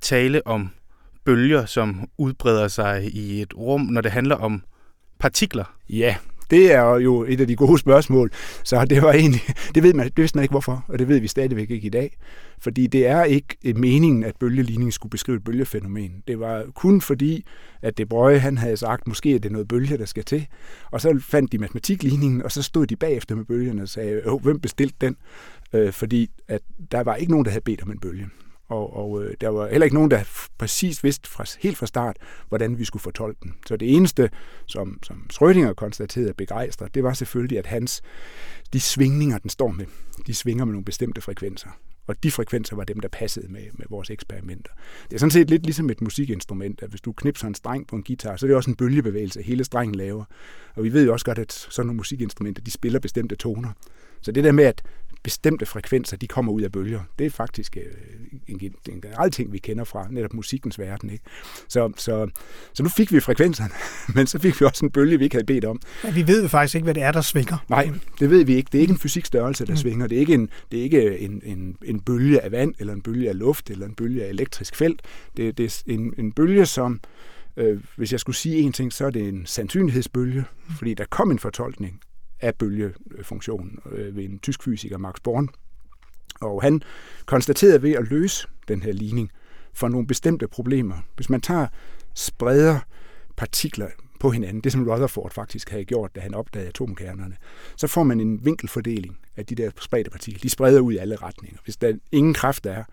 [0.00, 0.70] tale om
[1.24, 4.62] bølger, som udbreder sig i et rum, når det handler om
[5.18, 5.76] partikler?
[5.88, 6.16] Ja,
[6.50, 8.30] det er jo et af de gode spørgsmål.
[8.64, 9.42] Så det var egentlig,
[9.74, 11.90] det ved man, det vidste man ikke hvorfor, og det ved vi stadigvæk ikke i
[11.90, 12.16] dag.
[12.58, 16.22] Fordi det er ikke øh, meningen, at bølgeligningen skulle beskrive et bølgefænomen.
[16.28, 17.46] Det var kun fordi,
[17.82, 20.46] at det Brøje, han havde sagt, måske er det noget bølge, der skal til.
[20.90, 24.60] Og så fandt de matematikligningen, og så stod de bagefter med bølgen og sagde, hvem
[24.60, 25.16] bestilte den?
[25.72, 26.60] Øh, fordi at
[26.92, 28.26] der var ikke nogen, der havde bedt om en bølge.
[28.68, 32.16] Og, og øh, der var heller ikke nogen, der præcis vidste fra, helt fra start,
[32.48, 33.54] hvordan vi skulle fortolke den.
[33.66, 34.30] Så det eneste,
[34.66, 38.02] som, som Schrödinger konstaterede begejstret, det var selvfølgelig, at hans,
[38.72, 39.86] de svingninger, den står med,
[40.26, 41.68] de svinger med nogle bestemte frekvenser.
[42.06, 44.72] Og de frekvenser var dem, der passede med, med vores eksperimenter.
[45.04, 47.96] Det er sådan set lidt ligesom et musikinstrument, at hvis du knipser en streng på
[47.96, 50.24] en guitar, så er det også en bølgebevægelse, hele strengen laver.
[50.74, 53.72] Og vi ved jo også godt, at sådan nogle musikinstrumenter, de spiller bestemte toner.
[54.20, 54.82] Så det der med, at
[55.24, 57.00] bestemte frekvenser, de kommer ud af bølger.
[57.18, 57.82] Det er faktisk øh,
[58.48, 61.10] en, en generel ting, vi kender fra netop musikkens verden.
[61.10, 61.24] Ikke?
[61.68, 62.28] Så, så,
[62.72, 63.74] så nu fik vi frekvenserne,
[64.14, 65.80] men så fik vi også en bølge, vi ikke havde bedt om.
[66.04, 67.56] Ja, vi ved faktisk ikke, hvad det er, der svinger.
[67.68, 68.68] Nej, det ved vi ikke.
[68.72, 69.76] Det er ikke en fysikstørrelse, der mm.
[69.76, 70.06] svinger.
[70.06, 73.02] Det er ikke, en, det er ikke en, en, en bølge af vand, eller en
[73.02, 75.02] bølge af luft, eller en bølge af elektrisk felt.
[75.36, 77.00] Det, det er en, en bølge, som
[77.56, 80.74] øh, hvis jeg skulle sige en ting, så er det en sandsynlighedsbølge, mm.
[80.74, 82.00] fordi der kom en fortolkning
[82.44, 85.48] af bølgefunktionen øh, ved en tysk fysiker, Max Born.
[86.40, 86.82] Og han
[87.26, 89.30] konstaterede ved at løse den her ligning
[89.72, 90.96] for nogle bestemte problemer.
[91.16, 91.66] Hvis man tager
[92.14, 92.78] spreder
[93.36, 93.88] partikler
[94.20, 97.36] på hinanden, det som Rutherford faktisk havde gjort, da han opdagede atomkernerne,
[97.76, 100.40] så får man en vinkelfordeling af de der spredte partikler.
[100.40, 101.58] De spreder ud i alle retninger.
[101.64, 102.84] Hvis der ingen kraft er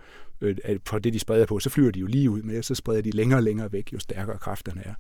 [0.42, 3.02] øh, på det, de spreder på, så flyver de jo lige ud med, så spreder
[3.02, 4.94] de længere og længere væk, jo stærkere kræfterne er.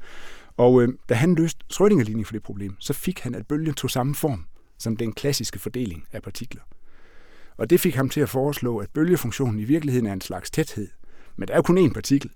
[0.61, 3.89] Og øh, da han løste schrödinger for det problem, så fik han, at bølgen tog
[3.89, 4.45] samme form
[4.77, 6.61] som den klassiske fordeling af partikler.
[7.57, 10.87] Og det fik ham til at foreslå, at bølgefunktionen i virkeligheden er en slags tæthed.
[11.35, 12.29] Men der er jo kun én partikel,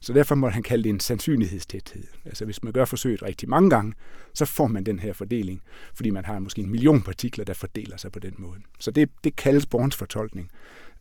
[0.00, 2.04] så derfor må han kalde det en sandsynlighedstæthed.
[2.24, 3.92] Altså hvis man gør forsøget rigtig mange gange,
[4.34, 5.62] så får man den her fordeling,
[5.94, 8.60] fordi man har måske en million partikler, der fordeler sig på den måde.
[8.78, 10.50] Så det, det kaldes Borns fortolkning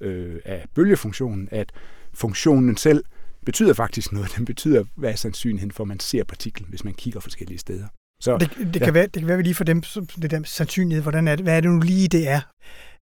[0.02, 1.72] øh, af bølgefunktionen, at
[2.13, 3.04] funktionen selv
[3.48, 4.36] betyder faktisk noget.
[4.38, 7.88] Den betyder, hvad er sandsynligheden for, at man ser partiklen, hvis man kigger forskellige steder.
[8.22, 8.86] Så, det, det, ja.
[8.86, 9.82] kan være, det kan være, vi lige for dem,
[10.22, 12.42] det der sandsynlighed, hvordan er det, hvad er det nu lige, det er?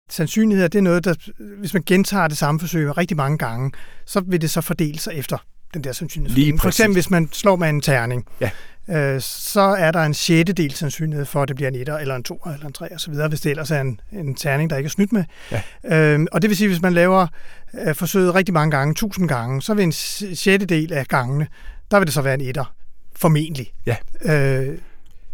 [0.09, 1.15] Sandsynlighed det er noget, der,
[1.59, 3.71] hvis man gentager det samme forsøg rigtig mange gange,
[4.05, 5.37] så vil det så fordele sig efter
[5.73, 6.35] den der sandsynlighed.
[6.35, 8.49] Lige For eksempel, hvis man slår med en terning, ja.
[8.89, 12.23] Øh, så er der en sjettedel sandsynlighed for, at det bliver en etter, eller en
[12.23, 14.91] to, eller en tre, osv., hvis det ellers er en, en terning, der ikke er
[14.91, 15.23] snydt med.
[15.51, 15.61] Ja.
[15.83, 17.27] Øh, og det vil sige, hvis man laver
[17.73, 19.91] øh, forsøget rigtig mange gange, tusind gange, så vil en
[20.35, 21.47] sjettedel af gangene,
[21.91, 22.73] der vil det så være en etter,
[23.15, 23.73] formentlig.
[23.85, 23.95] Ja.
[24.21, 24.77] Øh,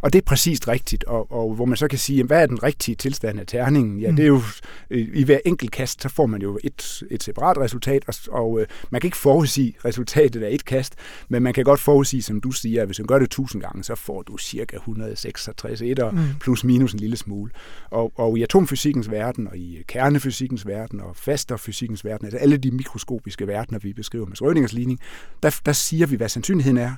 [0.06, 2.46] og det er præcist rigtigt, og, og hvor man så kan sige, jamen, hvad er
[2.46, 4.00] den rigtige tilstand af terningen?
[4.00, 4.16] Ja, mm.
[4.16, 4.42] det er jo,
[4.90, 8.68] i hver enkelt kast, så får man jo et, et separat resultat, og, og øh,
[8.90, 10.96] man kan ikke forudsige resultatet af et kast,
[11.30, 13.84] men man kan godt forudsige, som du siger, at hvis man gør det 1000 gange,
[13.84, 16.20] så får du cirka 166 etter, mm.
[16.40, 17.52] plus minus en lille smule.
[17.90, 22.72] Og, og i atomfysikkens verden, og i kernefysikkens verden, og fasterfysikkens verden, altså alle de
[22.72, 25.00] mikroskopiske verdener, vi beskriver med Schrödingers ligning,
[25.44, 26.94] der, der siger vi, hvad sandsynligheden er.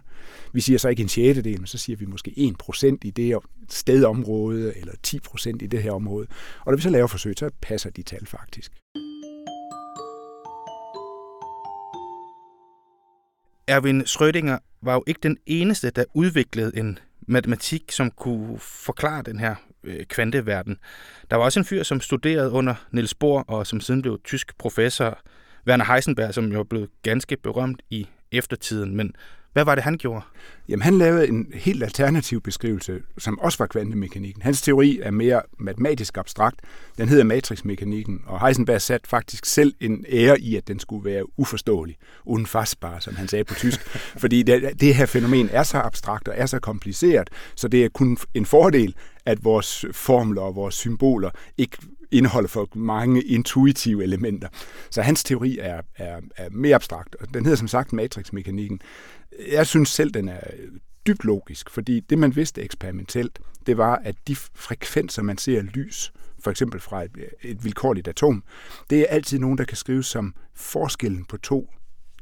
[0.54, 3.38] Vi siger så ikke en sjettedel, men så siger vi måske 1% i det
[3.70, 6.28] stedområde, eller 10 procent i det her område.
[6.60, 8.72] Og når vi så laver forsøg, så passer de tal faktisk.
[13.68, 19.40] Erwin Schrödinger var jo ikke den eneste, der udviklede en matematik, som kunne forklare den
[19.40, 20.78] her øh, kvanteverden.
[21.30, 24.58] Der var også en fyr, som studerede under Niels Bohr, og som siden blev tysk
[24.58, 25.20] professor,
[25.68, 28.96] Werner Heisenberg, som jo blev ganske berømt i eftertiden.
[28.96, 29.16] Men
[29.58, 30.22] hvad var det, han gjorde?
[30.70, 34.42] Jamen, han lavede en helt alternativ beskrivelse, som også var kvantemekanikken.
[34.42, 36.60] Hans teori er mere matematisk abstrakt.
[36.98, 41.40] Den hedder matrixmekanikken, og Heisenberg satte faktisk selv en ære i, at den skulle være
[41.40, 43.80] uforståelig, unfassbar, som han sagde på tysk.
[44.22, 47.90] Fordi det, det her fænomen er så abstrakt og er så kompliceret, så det er
[47.90, 51.78] kun en fordel, at vores formler og vores symboler ikke
[52.12, 54.48] indeholder for mange intuitive elementer.
[54.90, 58.82] Så hans teori er, er, er mere abstrakt, og den hedder som sagt matrixmekanikken.
[59.52, 60.40] Jeg synes selv, den er
[61.08, 66.14] dybt logisk, fordi det, man vidste eksperimentelt, det var, at de frekvenser, man ser lys,
[66.40, 68.44] for eksempel fra et, et vilkårligt atom,
[68.90, 71.70] det er altid nogen, der kan skrives som forskellen på to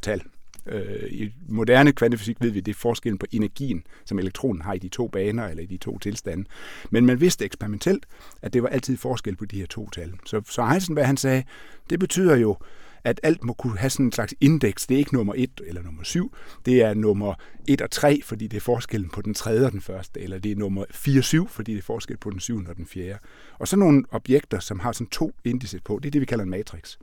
[0.01, 0.21] tal.
[0.67, 4.79] Øh, I moderne kvantefysik ved vi, det er forskellen på energien, som elektronen har i
[4.79, 6.45] de to baner eller i de to tilstande.
[6.89, 8.05] Men man vidste eksperimentelt,
[8.41, 10.13] at det var altid forskel på de her to tal.
[10.25, 11.43] Så, så Heisenberg han sagde,
[11.89, 12.57] det betyder jo,
[13.05, 14.87] at alt må kunne have sådan en slags indeks.
[14.87, 17.33] Det er ikke nummer 1 eller nummer 7, det er nummer
[17.67, 20.51] 1 og 3, fordi det er forskellen på den tredje og den første, eller det
[20.51, 23.19] er nummer 4 og 7, fordi det er forskel på den syvende og den fjerde.
[23.59, 26.43] Og så nogle objekter, som har sådan to indices på, det er det, vi kalder
[26.43, 26.97] en matrix.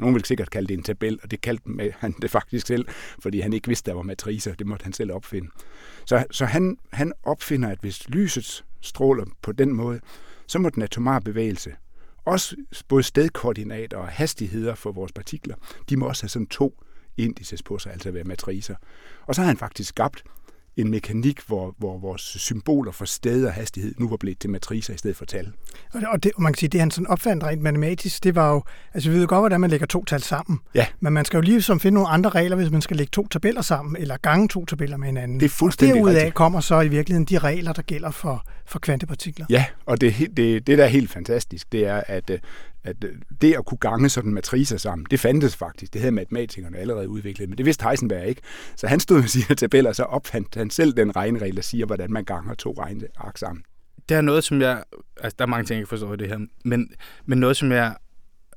[0.00, 3.40] Nogen vil sikkert kalde det en tabel, og det kaldte han det faktisk selv, fordi
[3.40, 4.54] han ikke vidste, der var matricer.
[4.54, 5.48] Det måtte han selv opfinde.
[6.06, 10.00] Så, så han, han opfinder, at hvis lyset stråler på den måde,
[10.46, 11.74] så må den atomare bevægelse,
[12.24, 12.56] også
[12.88, 15.54] både stedkoordinater og hastigheder for vores partikler,
[15.88, 16.84] de må også have sådan to
[17.16, 18.74] indices på sig, altså være matricer.
[19.26, 20.24] Og så har han faktisk skabt
[20.76, 24.94] en mekanik, hvor, hvor vores symboler for sted og hastighed nu var blevet til matricer
[24.94, 25.52] i stedet for tal.
[25.92, 28.62] Og, det, og man kan sige, det han sådan opfandt rent matematisk, det var jo,
[28.94, 30.58] altså vi ved godt, hvordan man lægger to tal sammen.
[30.74, 30.86] Ja.
[31.00, 33.28] Men man skal jo lige som finde nogle andre regler, hvis man skal lægge to
[33.28, 35.40] tabeller sammen, eller gange to tabeller med hinanden.
[35.40, 36.34] Det er fuldstændig og derudaf rigtigt.
[36.34, 39.46] kommer så i virkeligheden de regler, der gælder for, for kvantepartikler.
[39.50, 42.30] Ja, og det, det, det der er helt fantastisk, det er, at,
[42.84, 45.92] at øh, det at kunne gange sådan matricer sammen, det fandtes faktisk.
[45.92, 48.42] Det havde matematikerne allerede udviklet, men det vidste Heisenberg ikke.
[48.76, 52.12] Så han stod med sine tabeller, så opfandt han selv den regneregel, der siger, hvordan
[52.12, 53.64] man ganger to regneark sammen.
[54.08, 54.84] Det er noget, som jeg...
[55.20, 56.92] Altså, der er mange ting, jeg forstår i det her, men,
[57.26, 57.96] men noget, som jeg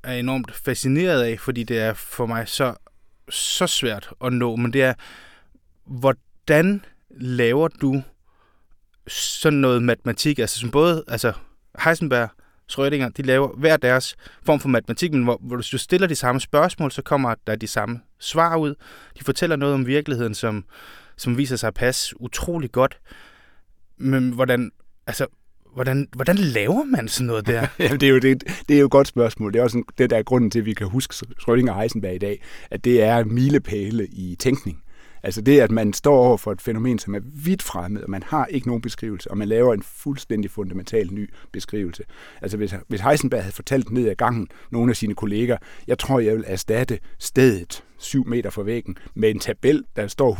[0.03, 2.73] er enormt fascineret af, fordi det er for mig så,
[3.29, 4.93] så svært at nå, men det er,
[5.85, 8.03] hvordan laver du
[9.07, 11.33] sådan noget matematik, altså som både altså
[11.83, 12.29] Heisenberg,
[12.71, 16.41] Schrödinger, de laver hver deres form for matematik, men hvor, hvor du stiller de samme
[16.41, 18.75] spørgsmål, så kommer der de samme svar ud.
[19.19, 20.65] De fortæller noget om virkeligheden, som,
[21.17, 22.99] som viser sig at passe utrolig godt.
[23.97, 24.71] Men hvordan,
[25.07, 25.27] altså,
[25.73, 27.67] hvordan, hvordan laver man sådan noget der?
[27.79, 29.53] Jamen, det, er jo, det, det er jo et godt spørgsmål.
[29.53, 31.79] Det er også en, det, der er grunden til, at vi kan huske Schrödinger og
[31.79, 34.82] Heisenberg i dag, at det er milepæle i tænkning.
[35.23, 38.23] Altså det, at man står over for et fænomen, som er vidt fremmed, og man
[38.23, 42.03] har ikke nogen beskrivelse, og man laver en fuldstændig fundamental ny beskrivelse.
[42.41, 45.57] Altså hvis, hvis Heisenberg havde fortalt ned ad gangen nogle af sine kolleger,
[45.87, 50.33] jeg tror, jeg vil erstatte stedet syv meter fra væggen med en tabel, der står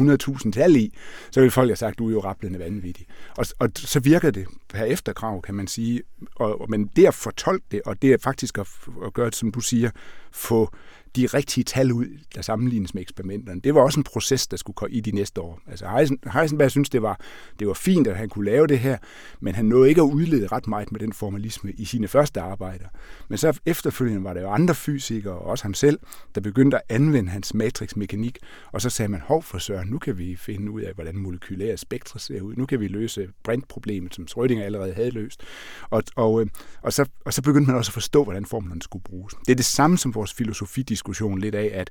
[0.45, 0.93] 100.000 tal i,
[1.31, 3.05] så vil folk have sagt, du er jo rappelende vanvittig.
[3.37, 6.01] Og, og så virker det per efterkrav, kan man sige.
[6.35, 8.67] Og, men det at fortolke det, og det er faktisk at,
[9.05, 9.89] at gøre det, som du siger,
[10.31, 10.69] få
[11.15, 13.61] de rigtige tal ud, der sammenlignes med eksperimenterne.
[13.61, 15.59] Det var også en proces, der skulle komme i de næste år.
[15.67, 17.19] Altså Heisenberg synes, det var,
[17.59, 18.97] det var fint, at han kunne lave det her,
[19.39, 22.85] men han nåede ikke at udlede ret meget med den formalisme i sine første arbejder.
[23.27, 25.99] Men så efterfølgende var der jo andre fysikere, og også ham selv,
[26.35, 28.37] der begyndte at anvende hans matrixmekanik,
[28.71, 31.77] og så sagde man, hov for søren, nu kan vi finde ud af, hvordan molekylære
[31.77, 32.55] spektre ser ud.
[32.55, 35.41] Nu kan vi løse brintproblemet, som Schrödinger allerede havde løst.
[35.89, 36.47] Og, og, øh,
[36.81, 39.33] og, så, og så begyndte man også at forstå, hvordan formlerne skulle bruges.
[39.45, 41.89] Det er det samme som vores filosofi diskussion lidt af, at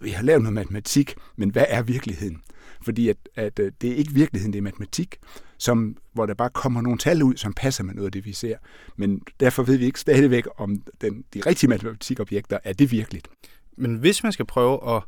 [0.00, 2.42] vi har lavet noget matematik, men hvad er virkeligheden?
[2.84, 5.16] Fordi at, at øh, det er ikke virkeligheden, det er matematik,
[5.58, 8.32] som, hvor der bare kommer nogle tal ud, som passer med noget af det, vi
[8.32, 8.56] ser.
[8.96, 13.28] Men derfor ved vi ikke stadigvæk, om den, de rigtige matematikobjekter, er det virkeligt.
[13.76, 15.02] Men hvis man skal prøve at,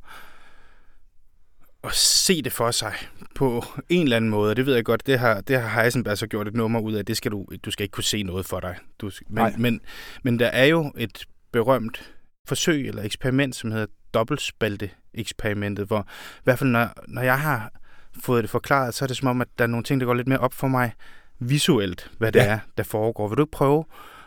[1.84, 2.94] at se det for sig
[3.34, 6.26] på en eller anden måde, det ved jeg godt, det har, det har Heisenberg så
[6.26, 8.60] gjort et nummer ud af, det skal du, du skal ikke kunne se noget for
[8.60, 8.76] dig.
[8.98, 9.80] Du, men, men,
[10.22, 12.12] men der er jo et berømt
[12.48, 16.00] forsøg eller eksperiment, som hedder dobbeltspalte-eksperimentet, hvor
[16.38, 17.72] i hvert fald når, når jeg har
[18.20, 20.14] fået det forklaret, så er det som om, at der er nogle ting, der går
[20.14, 20.92] lidt mere op for mig
[21.38, 22.44] visuelt, hvad det ja.
[22.44, 23.28] er, der foregår.
[23.28, 23.84] Vil du prøve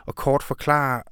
[0.08, 1.02] at kort forklare,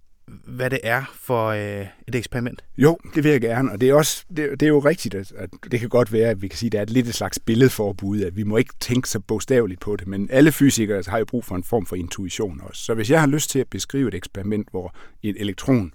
[0.46, 2.64] hvad det er for øh, et eksperiment?
[2.76, 5.32] Jo, det vil jeg gerne, og det er, også, det, det er jo rigtigt, at,
[5.36, 7.14] at det kan godt være, at vi kan sige, at det er et lidt et
[7.14, 11.18] slags billedforbud, at vi må ikke tænke så bogstaveligt på det, men alle fysikere har
[11.18, 12.84] jo brug for en form for intuition også.
[12.84, 15.92] Så hvis jeg har lyst til at beskrive et eksperiment, hvor et elektron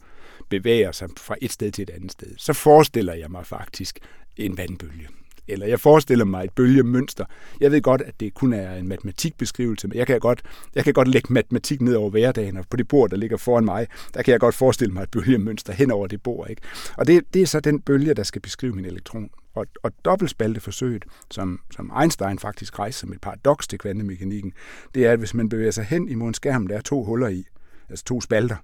[0.49, 3.99] bevæger sig fra et sted til et andet sted, så forestiller jeg mig faktisk
[4.37, 5.07] en vandbølge.
[5.49, 7.25] Eller jeg forestiller mig et bølgemønster.
[7.59, 10.41] Jeg ved godt, at det kun er en matematikbeskrivelse, men jeg kan godt,
[10.75, 13.65] jeg kan godt lægge matematik ned over hverdagen, og på det bord, der ligger foran
[13.65, 16.49] mig, der kan jeg godt forestille mig et bølgemønster hen over det bord.
[16.49, 16.61] Ikke?
[16.97, 19.29] Og det, det er så den bølge, der skal beskrive min elektron.
[19.55, 24.53] Og, og dobbeltspalteforsøget, som, som Einstein faktisk rejste som et paradoks til kvantemekanikken,
[24.95, 27.27] det er, at hvis man bevæger sig hen imod en skærm, der er to huller
[27.27, 27.45] i,
[27.89, 28.55] altså to spalter,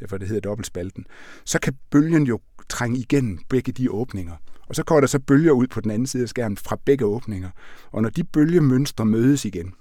[0.00, 1.06] derfor det hedder dobbeltspalten,
[1.44, 4.36] så kan bølgen jo trænge igennem begge de åbninger.
[4.66, 7.04] Og så kommer der så bølger ud på den anden side af skærmen fra begge
[7.04, 7.50] åbninger.
[7.90, 9.74] Og når de bølgemønstre mødes igen,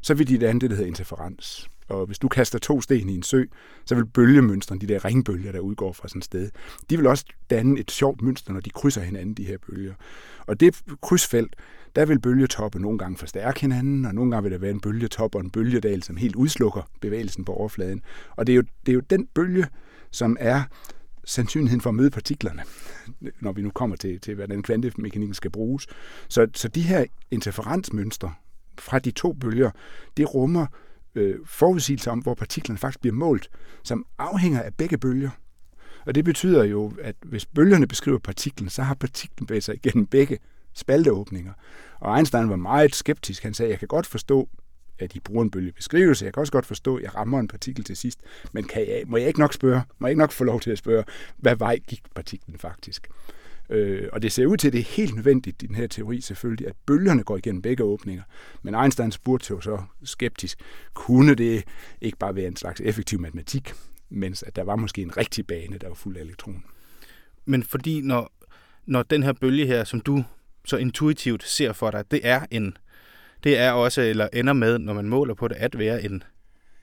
[0.00, 1.68] så vil de det der hedder interferens.
[1.88, 3.44] Og hvis du kaster to sten i en sø,
[3.86, 6.50] så vil bølgemønstrene, de der ringbølger, der udgår fra sådan et sted,
[6.90, 9.94] de vil også danne et sjovt mønster, når de krydser hinanden, de her bølger.
[10.46, 11.56] Og det krydsfelt,
[11.96, 15.34] der vil bølgetoppe nogle gange forstærke hinanden, og nogle gange vil der være en bølgetop
[15.34, 18.02] og en bølgedal, som helt udslukker bevægelsen på overfladen.
[18.36, 19.66] Og det er jo, det er jo den bølge,
[20.10, 20.62] som er
[21.24, 22.62] sandsynligheden for at møde partiklerne,
[23.40, 25.86] når vi nu kommer til, til hvordan kvantemekanikken skal bruges.
[26.28, 28.34] Så, så de her interferensmønstre
[28.78, 29.70] fra de to bølger,
[30.16, 30.66] det rummer
[31.14, 33.50] øh, forudsigelser om, hvor partiklerne faktisk bliver målt,
[33.82, 35.30] som afhænger af begge bølger.
[36.06, 40.06] Og det betyder jo, at hvis bølgerne beskriver partiklen, så har partiklen bevæget sig igennem
[40.06, 40.38] begge
[40.74, 41.52] spalteåbninger.
[42.00, 43.42] Og Einstein var meget skeptisk.
[43.42, 44.48] Han sagde, jeg kan godt forstå,
[44.98, 46.24] at I bruger en bølgebeskrivelse.
[46.24, 48.20] Jeg kan også godt forstå, at jeg rammer en partikel til sidst.
[48.52, 49.82] Men kan jeg, må jeg ikke nok spørge?
[49.98, 51.04] Må jeg ikke nok få lov til at spørge,
[51.36, 53.08] hvad vej gik partiklen faktisk?
[53.70, 56.20] Øh, og det ser ud til, at det er helt nødvendigt i den her teori
[56.20, 58.22] selvfølgelig, at bølgerne går igennem begge åbninger.
[58.62, 60.58] Men Einstein spurgte jo så skeptisk,
[60.94, 61.64] kunne det
[62.00, 63.72] ikke bare være en slags effektiv matematik,
[64.10, 66.60] mens at der var måske en rigtig bane, der var fuld af elektroner.
[67.44, 68.32] Men fordi når,
[68.86, 70.24] når den her bølge her, som du
[70.64, 72.76] så intuitivt ser for dig, det er en
[73.44, 76.22] det er også, eller ender med, når man måler på det, at være en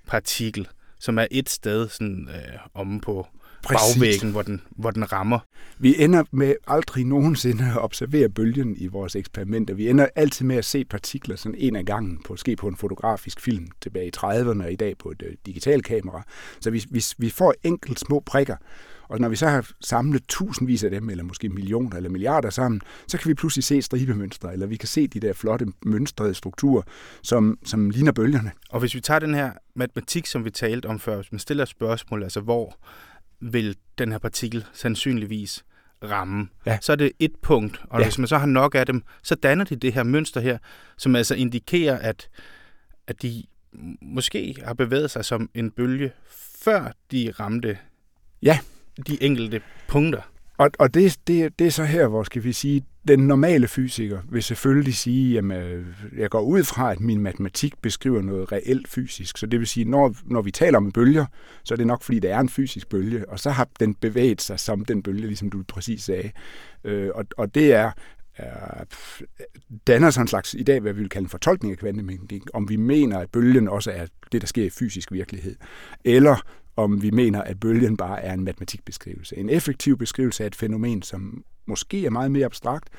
[0.08, 0.68] partikel,
[1.00, 3.28] som er et sted sådan, øh, omme på
[3.64, 3.96] Præcis.
[3.96, 5.40] bagvæggen, hvor den, hvor den rammer.
[5.80, 9.74] Vi ender med aldrig nogensinde at observere bølgen i vores eksperimenter.
[9.74, 12.76] Vi ender altid med at se partikler sådan en af gangen, på, måske på en
[12.76, 16.24] fotografisk film tilbage i 30'erne og i dag på et uh, digitalt kamera.
[16.60, 18.56] Så vi, vi, vi får enkelt små prikker,
[19.12, 22.82] og når vi så har samlet tusindvis af dem, eller måske millioner eller milliarder sammen,
[23.08, 26.82] så kan vi pludselig se stribemønstre, eller vi kan se de der flotte mønstrede strukturer,
[27.22, 28.52] som, som ligner bølgerne.
[28.70, 31.66] Og hvis vi tager den her matematik, som vi talte om før, hvis man stiller
[31.66, 32.78] spørgsmål, altså hvor
[33.40, 35.66] vil den her partikel sandsynligvis
[36.04, 36.78] ramme, ja.
[36.82, 38.06] så er det et punkt, og ja.
[38.06, 40.58] hvis man så har nok af dem, så danner de det her mønster her,
[40.98, 42.30] som altså indikerer, at,
[43.08, 43.44] at de
[44.02, 46.12] måske har bevæget sig som en bølge,
[46.64, 47.78] før de ramte
[48.44, 48.60] ja
[49.08, 50.22] de enkelte punkter.
[50.58, 54.20] Og, og det, det, det er så her, hvor skal vi sige, den normale fysiker
[54.30, 55.86] vil selvfølgelig sige, at øh,
[56.18, 59.38] jeg går ud fra, at min matematik beskriver noget reelt fysisk.
[59.38, 61.26] Så det vil sige, når, når vi taler om bølger,
[61.64, 64.42] så er det nok, fordi det er en fysisk bølge, og så har den bevæget
[64.42, 66.32] sig som den bølge, ligesom du præcis sagde.
[66.84, 67.92] Øh, og, og det er
[68.36, 68.84] er,
[69.88, 72.70] danner sådan en slags, i dag hvad vi vil kalde en fortolkning af kvantemekanik, om
[72.70, 75.56] vi mener, at bølgen også er det, der sker i fysisk virkelighed,
[76.06, 76.42] eller
[76.76, 79.38] om vi mener, at bølgen bare er en matematikbeskrivelse.
[79.38, 82.90] En effektiv beskrivelse af et fænomen, som måske er meget mere abstrakt,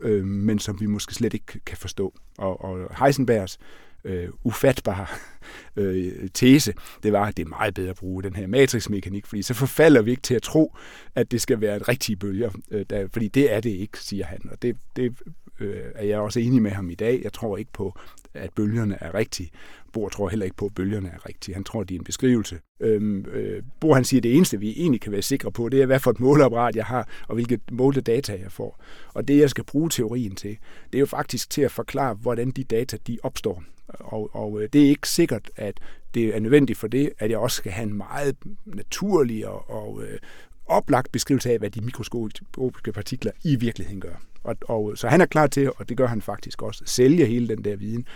[0.00, 2.14] øh, men som vi måske slet ikke kan forstå.
[2.38, 3.58] Og, og Heisenbergs
[4.04, 5.06] øh, ufatbare
[5.76, 9.42] øh, tese, det var, at det er meget bedre at bruge den her matrixmekanik, fordi
[9.42, 10.76] så forfalder vi ikke til at tro,
[11.14, 14.24] at det skal være et rigtige bølger, øh, der, fordi det er det ikke, siger
[14.24, 14.40] han.
[14.50, 15.18] Og det, det
[15.60, 17.20] øh, er jeg også enig med ham i dag.
[17.24, 17.98] Jeg tror ikke på,
[18.34, 19.50] at bølgerne er rigtige.
[19.92, 21.54] Bor tror heller ikke på, at bølgerne er rigtige.
[21.54, 22.58] Han tror, det er en beskrivelse.
[22.80, 25.82] Øhm, øh, Bor han siger, at det eneste, vi egentlig kan være sikre på, det
[25.82, 28.82] er, hvad for et måleapparat jeg har, og hvilket målte data jeg får.
[29.14, 30.58] Og det, jeg skal bruge teorien til,
[30.92, 33.62] det er jo faktisk til at forklare, hvordan de data de opstår.
[33.88, 35.80] Og, og øh, det er ikke sikkert, at
[36.14, 40.02] det er nødvendigt for det, at jeg også skal have en meget naturlig og, og
[40.02, 40.18] øh,
[40.66, 44.22] oplagt beskrivelse af, hvad de mikroskopiske partikler i virkeligheden gør.
[44.46, 47.48] Og, og, så han er klar til, og det gør han faktisk også, sælge hele
[47.48, 48.06] den der viden.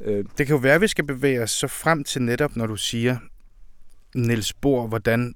[0.00, 2.66] Øh, det kan jo være, at vi skal bevæge os så frem til netop, når
[2.66, 3.16] du siger,
[4.14, 5.34] Niels Bohr, hvordan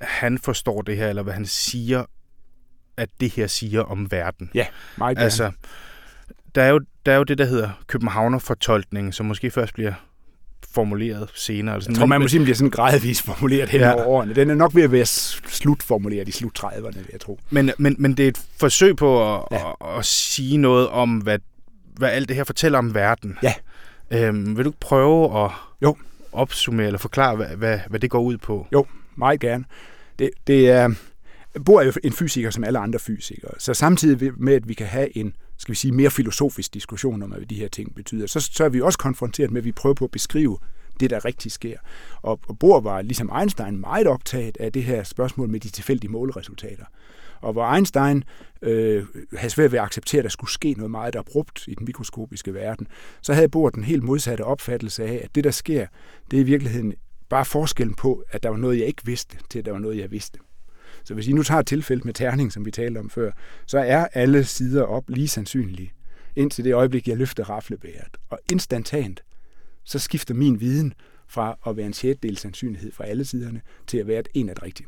[0.00, 2.04] han forstår det her, eller hvad han siger,
[2.96, 4.50] at det her siger om verden.
[4.54, 4.66] Ja,
[4.96, 5.24] meget gerne.
[5.24, 5.52] Altså,
[6.54, 9.92] der er, jo, der er jo det, der hedder Københavner-fortolkningen, som måske først bliver
[10.74, 11.74] formuleret senere.
[11.74, 13.92] Altså, jeg tror, man må sige, bliver sådan gradvist formuleret hen ja.
[13.92, 14.34] over årene.
[14.34, 17.38] Den er nok ved at være slutformuleret i slut 30'erne, vil jeg tro.
[17.50, 19.70] Men, men, men det er et forsøg på at, ja.
[19.70, 21.38] at, at sige noget om, hvad,
[21.96, 23.38] hvad alt det her fortæller om verden.
[23.42, 23.54] Ja.
[24.10, 25.50] Øhm, vil du prøve at
[25.82, 25.96] jo.
[26.32, 28.66] opsummere eller forklare, hvad, hvad, hvad det går ud på?
[28.72, 28.86] Jo,
[29.16, 29.64] meget gerne.
[30.18, 30.94] Det, det er,
[31.64, 34.86] Bohr er jo en fysiker som alle andre fysikere, så samtidig med, at vi kan
[34.86, 38.40] have en skal vi sige, mere filosofisk diskussion om, hvad de her ting betyder, så,
[38.40, 40.58] så er vi også konfronteret med, at vi prøver på at beskrive
[41.00, 41.78] det, der rigtig sker.
[42.22, 46.10] Og, og Bohr var, ligesom Einstein, meget optaget af det her spørgsmål med de tilfældige
[46.10, 46.84] måleresultater.
[47.40, 48.24] Og hvor Einstein
[48.62, 49.06] øh,
[49.36, 52.54] havde svært ved at acceptere, at der skulle ske noget meget abrupt i den mikroskopiske
[52.54, 52.86] verden,
[53.22, 55.86] så havde Bohr den helt modsatte opfattelse af, at det, der sker,
[56.30, 56.94] det er i virkeligheden
[57.28, 59.98] bare forskellen på, at der var noget, jeg ikke vidste, til at der var noget,
[59.98, 60.38] jeg vidste.
[61.04, 63.32] Så hvis I nu tager tilfældet med terning, som vi talte om før,
[63.66, 65.92] så er alle sider op lige sandsynlige,
[66.36, 68.16] indtil det øjeblik, jeg løfter raflebæret.
[68.28, 69.22] Og instantant,
[69.84, 70.94] så skifter min viden
[71.28, 74.64] fra at være en sjettedel sandsynlighed fra alle siderne, til at være en af det
[74.64, 74.86] rigtige.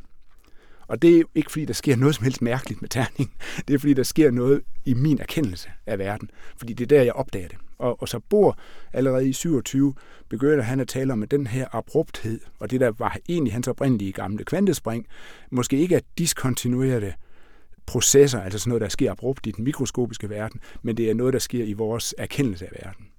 [0.86, 3.34] Og det er ikke fordi, der sker noget som helst mærkeligt med terningen.
[3.68, 6.30] Det er fordi, der sker noget i min erkendelse af verden.
[6.56, 7.58] Fordi det er der, jeg opdager det.
[7.82, 8.58] Og, og så bor
[8.92, 9.94] allerede i 27,
[10.28, 13.68] begynder han at tale om, at den her abrupthed, og det der var egentlig hans
[13.68, 15.06] oprindelige gamle kvantespring,
[15.50, 17.12] måske ikke er diskontinuerede
[17.86, 21.32] processer, altså sådan noget, der sker abrupt i den mikroskopiske verden, men det er noget,
[21.32, 23.11] der sker i vores erkendelse af verden.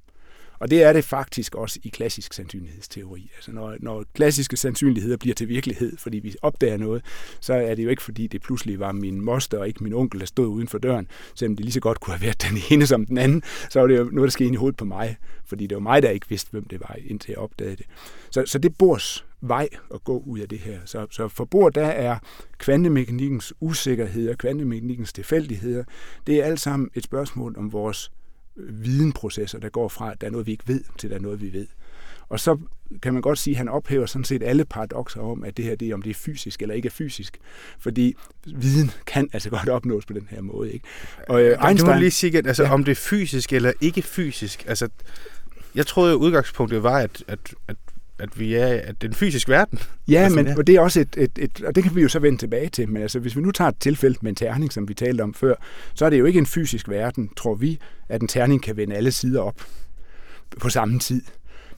[0.63, 3.31] Og det er det faktisk også i klassisk sandsynlighedsteori.
[3.35, 7.05] Altså når, når klassiske sandsynligheder bliver til virkelighed, fordi vi opdager noget,
[7.39, 10.19] så er det jo ikke fordi, det pludselig var min moster og ikke min onkel,
[10.19, 12.87] der stod uden for døren, selvom det lige så godt kunne have været den ene
[12.87, 15.17] som den anden, så var det jo noget, der skete ind i hovedet på mig,
[15.45, 17.85] fordi det var mig, der ikke vidste, hvem det var, indtil jeg opdagede det.
[18.31, 20.79] Så, så det bors vej at gå ud af det her.
[20.85, 22.17] Så, så for Bohr, der er
[22.57, 25.83] kvantemekanikkens usikkerheder, kvantemekanikkens tilfældigheder,
[26.27, 28.11] det er alt sammen et spørgsmål om vores
[28.55, 31.41] videnprocesser, der går fra, at der er noget, vi ikke ved, til der er noget,
[31.41, 31.67] vi ved.
[32.29, 32.57] Og så
[33.01, 35.75] kan man godt sige, at han ophæver sådan set alle paradoxer om, at det her
[35.75, 37.37] det er, om det er fysisk eller ikke er fysisk.
[37.79, 40.73] Fordi viden kan altså godt opnås på den her måde.
[40.73, 40.85] Ikke?
[41.27, 42.73] Og, øh, Einstein, du må lige sige, at altså, ja.
[42.73, 44.65] om det er fysisk eller ikke fysisk.
[44.67, 44.89] Altså,
[45.75, 47.75] jeg troede, at udgangspunktet var, at, at, at
[48.23, 49.79] at vi er at den fysiske verden.
[50.07, 50.57] Ja, altså, men ja.
[50.57, 52.69] Og det er også et, et, et, og det kan vi jo så vende tilbage
[52.69, 55.21] til, men altså, hvis vi nu tager et tilfælde med en terning, som vi talte
[55.21, 55.55] om før,
[55.93, 58.95] så er det jo ikke en fysisk verden, tror vi, at en terning kan vende
[58.95, 59.61] alle sider op
[60.59, 61.21] på samme tid.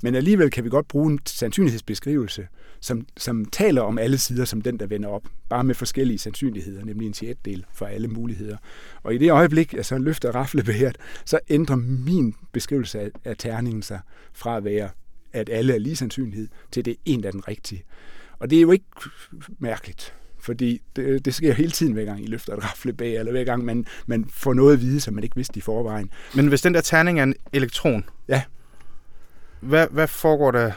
[0.04, 2.48] Men alligevel kan vi godt bruge en sandsynlighedsbeskrivelse,
[2.80, 6.86] som, som taler om alle sider som den, der vender op, bare med forskellige sandsynligheder,
[6.86, 8.58] nemlig en sjettedel for alle muligheder.
[9.04, 13.82] Og i det øjeblik, jeg så løfter raflebæret, så ændrer min beskrivelse af, af terningen
[13.82, 14.00] sig
[14.34, 14.90] fra at være
[15.36, 17.84] at alle er lige sandsynlighed, til det en, er den rigtige.
[18.40, 18.86] Og det er jo ikke
[19.60, 23.32] mærkeligt, fordi det, det sker hele tiden, hver gang I løfter et rafle bag, eller
[23.32, 26.10] hver gang man, man får noget at vide, som man ikke vidste i forvejen.
[26.36, 28.42] Men hvis den der terning er en elektron, ja.
[29.60, 30.72] hvad, hvad foregår der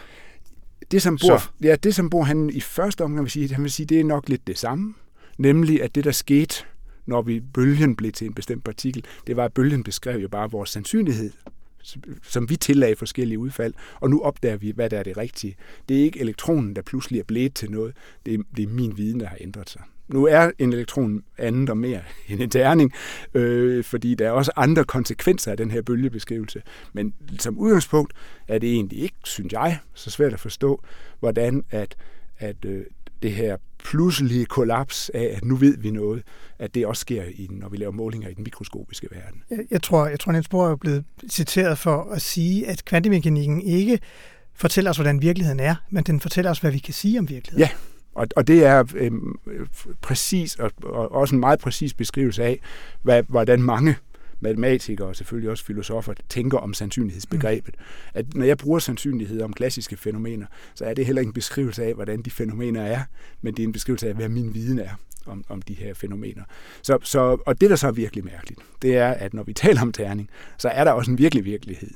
[0.90, 3.72] det som bor, ja, det som bor han i første omgang vil sige, han vil
[3.72, 4.94] sige, det er nok lidt det samme.
[5.38, 6.54] Nemlig, at det der skete,
[7.06, 10.50] når vi bølgen blev til en bestemt partikel, det var, at bølgen beskrev jo bare
[10.50, 11.32] vores sandsynlighed
[12.22, 15.56] som vi tillagde forskellige udfald, og nu opdager vi, hvad der er det rigtige.
[15.88, 17.96] Det er ikke elektronen, der pludselig er blevet til noget.
[18.26, 19.82] Det er, det er min viden, der har ændret sig.
[20.08, 22.92] Nu er en elektron andet og mere end en terning,
[23.34, 26.62] øh, fordi der er også andre konsekvenser af den her bølgebeskrivelse.
[26.92, 28.12] Men som udgangspunkt
[28.48, 30.82] er det egentlig ikke, synes jeg, så svært at forstå,
[31.20, 31.96] hvordan at,
[32.38, 32.84] at øh,
[33.22, 36.22] det her pludselige kollaps af, at nu ved vi noget,
[36.58, 39.42] at det også sker, i, når vi laver målinger i den mikroskopiske verden.
[39.50, 43.60] Jeg, jeg tror, jeg tror Niels Bohr er blevet citeret for at sige, at kvantemekanikken
[43.62, 43.98] ikke
[44.54, 47.60] fortæller os, hvordan virkeligheden er, men den fortæller os, hvad vi kan sige om virkeligheden.
[47.60, 47.70] Ja,
[48.14, 49.10] og, og det er øh,
[50.02, 52.60] præcis, og, og også en meget præcis beskrivelse af,
[53.02, 53.96] hvad, hvordan mange
[54.40, 57.74] matematikere og selvfølgelig også filosofer tænker om sandsynlighedsbegrebet.
[57.78, 57.84] Mm.
[58.14, 61.84] At når jeg bruger sandsynlighed om klassiske fænomener, så er det heller ikke en beskrivelse
[61.84, 63.00] af, hvordan de fænomener er,
[63.42, 64.90] men det er en beskrivelse af, hvad min viden er
[65.26, 66.42] om, om de her fænomener.
[66.82, 69.82] Så, så, og det, der så er virkelig mærkeligt, det er, at når vi taler
[69.82, 71.90] om terning, så er der også en virkelig virkelighed.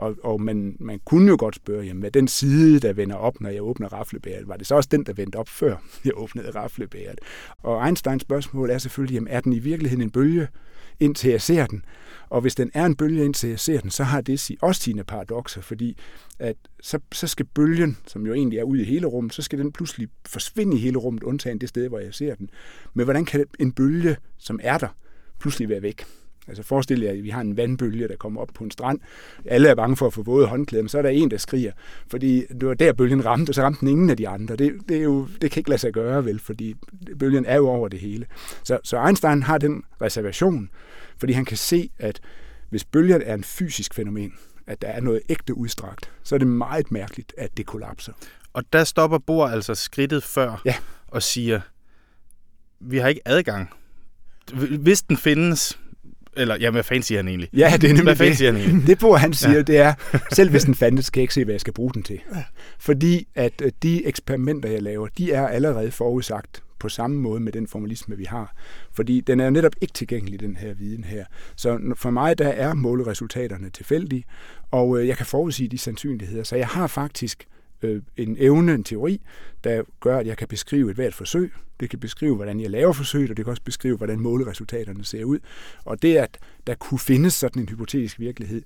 [0.00, 3.40] Og, og man, man kunne jo godt spørge, jamen hvad den side, der vender op,
[3.40, 6.50] når jeg åbner raflebæret, var det så også den, der vendte op, før jeg åbnede
[6.50, 7.18] raflebæret?
[7.58, 10.48] Og Einsteins spørgsmål er selvfølgelig, jamen er den i virkeligheden en bølge,
[11.00, 11.84] indtil jeg ser den?
[12.28, 15.04] Og hvis den er en bølge, indtil jeg ser den, så har det også sine
[15.04, 15.96] paradoxer, fordi
[16.38, 19.58] at så, så skal bølgen, som jo egentlig er ude i hele rummet, så skal
[19.58, 22.50] den pludselig forsvinde i hele rummet, undtagen det sted, hvor jeg ser den.
[22.94, 24.88] Men hvordan kan en bølge, som er der,
[25.38, 26.04] pludselig være væk?
[26.48, 29.00] Altså forestil jer, at vi har en vandbølge, der kommer op på en strand.
[29.44, 31.72] Alle er bange for at få våde håndklæder, men så er der en, der skriger.
[32.10, 34.56] Fordi det var der, bølgen ramte, og så ramte den ingen af de andre.
[34.56, 36.74] Det, det, er jo, det kan ikke lade sig gøre, vel, fordi
[37.18, 38.26] bølgen er jo over det hele.
[38.62, 40.70] Så, så Einstein har den reservation,
[41.18, 42.20] fordi han kan se, at
[42.70, 44.32] hvis bølgen er en fysisk fænomen,
[44.66, 48.12] at der er noget ægte udstrakt, så er det meget mærkeligt, at det kollapser.
[48.52, 50.74] Og der stopper Bohr altså skridtet før ja.
[51.08, 51.60] og siger,
[52.80, 53.70] vi har ikke adgang.
[54.80, 55.78] Hvis den findes,
[56.36, 57.48] eller, ja, hvad fanden siger han egentlig?
[57.52, 58.86] Ja, det er nemlig hvad fanden siger han egentlig?
[58.86, 59.62] Det, Bohr, han siger, ja.
[59.62, 59.94] det er,
[60.32, 62.20] selv hvis den fandtes, skal jeg ikke se, hvad jeg skal bruge den til.
[62.34, 62.42] Ja.
[62.78, 67.52] Fordi at øh, de eksperimenter, jeg laver, de er allerede forudsagt på samme måde med
[67.52, 68.56] den formalisme, vi har.
[68.92, 71.24] Fordi den er netop ikke tilgængelig, den her viden her.
[71.56, 74.24] Så for mig, der er måleresultaterne tilfældige,
[74.70, 76.44] og øh, jeg kan forudsige de sandsynligheder.
[76.44, 77.46] Så jeg har faktisk
[77.82, 79.20] øh, en evne, en teori,
[79.64, 81.52] der gør, at jeg kan beskrive et hvert forsøg.
[81.80, 85.24] Det kan beskrive, hvordan jeg laver forsøget, og det kan også beskrive, hvordan måleresultaterne ser
[85.24, 85.38] ud.
[85.84, 88.62] Og det, at der kunne findes sådan en hypotetisk virkelighed,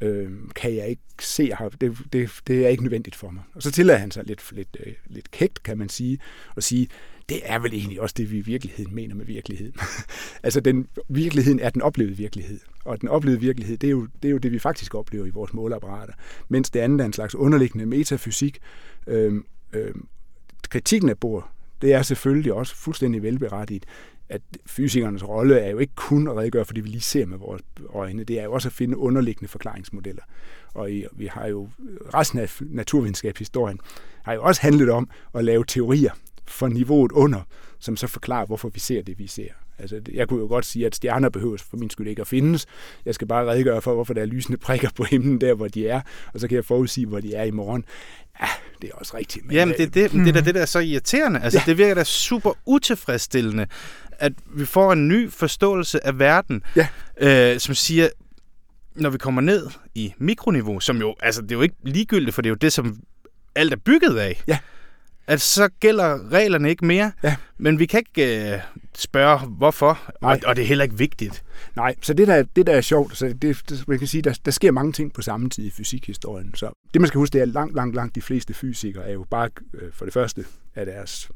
[0.00, 3.42] øh, kan jeg ikke se, det, det, det er ikke nødvendigt for mig.
[3.54, 6.18] Og så tillader han sig lidt, lidt, øh, lidt kægt, kan man sige,
[6.56, 6.88] at sige,
[7.28, 9.74] det er vel egentlig også det, vi i virkeligheden mener med virkeligheden.
[10.42, 12.60] altså, den, virkeligheden er den oplevede virkelighed.
[12.84, 15.30] Og den oplevede virkelighed, det er, jo, det er jo det, vi faktisk oplever i
[15.30, 16.12] vores måleapparater.
[16.48, 18.58] Mens det andet er en slags underliggende metafysik.
[19.06, 20.06] Øhm, øhm,
[20.70, 21.50] kritikken af Bohr,
[21.82, 23.84] det er selvfølgelig også fuldstændig velberettiget,
[24.28, 27.38] at fysikernes rolle er jo ikke kun at redegøre for det, vi lige ser med
[27.38, 28.24] vores øjne.
[28.24, 30.22] Det er jo også at finde underliggende forklaringsmodeller.
[30.74, 31.68] Og vi har jo
[32.14, 33.80] resten af naturvidenskabshistorien
[34.22, 36.12] har jo også handlet om at lave teorier
[36.44, 37.40] for niveauet under,
[37.78, 39.48] som så forklarer, hvorfor vi ser det, vi ser.
[39.78, 42.66] Altså, jeg kunne jo godt sige, at stjerner behøver for min skyld ikke at findes.
[43.04, 45.88] Jeg skal bare redegøre for, hvorfor der er lysende prikker på himlen der, hvor de
[45.88, 46.00] er,
[46.34, 47.84] og så kan jeg forudsige, hvor de er i morgen.
[48.40, 48.46] Ja,
[48.82, 49.46] det er også rigtigt.
[49.46, 51.40] Men Jamen, det, det, det, det, der, det der er så irriterende.
[51.40, 51.70] Altså, ja.
[51.70, 53.66] det virker da super utilfredsstillende,
[54.12, 56.88] at vi får en ny forståelse af verden, ja.
[57.20, 58.08] øh, som siger,
[58.94, 62.42] når vi kommer ned i mikroniveau, som jo, altså det er jo ikke ligegyldigt, for
[62.42, 62.96] det er jo det, som
[63.54, 64.42] alt er bygget af.
[64.48, 64.58] Ja
[65.26, 67.36] at så gælder reglerne ikke mere, ja.
[67.58, 68.60] men vi kan ikke øh,
[68.98, 71.44] spørge, hvorfor, og, og det er heller ikke vigtigt.
[71.76, 74.38] Nej, så det der, det der er sjovt, så det, det, man kan sige, der,
[74.44, 76.54] der sker mange ting på samme tid i fysikhistorien.
[76.54, 79.12] Så det man skal huske, det er, at langt, langt, langt de fleste fysikere er
[79.12, 81.30] jo bare, øh, for det første, af deres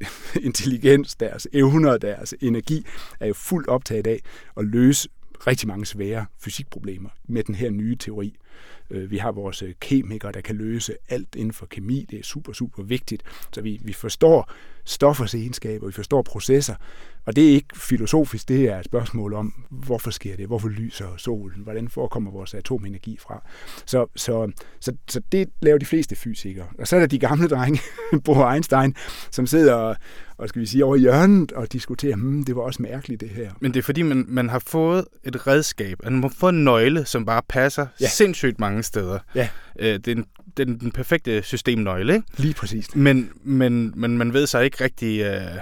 [0.48, 2.86] intelligens, deres evner, deres energi,
[3.20, 4.20] er jo fuldt optaget af
[4.56, 5.08] at løse
[5.46, 8.34] rigtig mange svære fysikproblemer med den her nye teori.
[8.90, 12.06] Øh, vi har vores øh, kemikere, der kan løse alt inden for kemi.
[12.10, 13.22] Det er super, super vigtigt.
[13.52, 14.52] Så vi, vi forstår
[14.84, 16.74] stoffers egenskaber, vi forstår processer.
[17.28, 20.46] Og det er ikke filosofisk, det er et spørgsmål om, hvorfor sker det?
[20.46, 21.60] Hvorfor lyser solen?
[21.62, 23.42] Hvordan forekommer vores atomenergi fra?
[23.86, 26.66] Så, så, så, så det laver de fleste fysikere.
[26.78, 27.80] Og så er der de gamle drenge,
[28.24, 28.94] Bo Einstein,
[29.30, 29.96] som sidder og,
[30.38, 33.50] og skal vi sige, over hjørnet og diskuterer, hmm, det var også mærkeligt det her.
[33.60, 37.04] Men det er fordi, man, man har fået et redskab, man har fået en nøgle,
[37.04, 38.08] som bare passer ja.
[38.08, 39.18] sindssygt mange steder.
[39.34, 39.48] Ja.
[39.78, 40.26] Øh, det er en
[40.56, 42.26] den, den perfekte systemnøgle, ikke?
[42.36, 42.94] Lige præcis.
[42.94, 45.56] Men, men, men man ved så ikke rigtig, øh,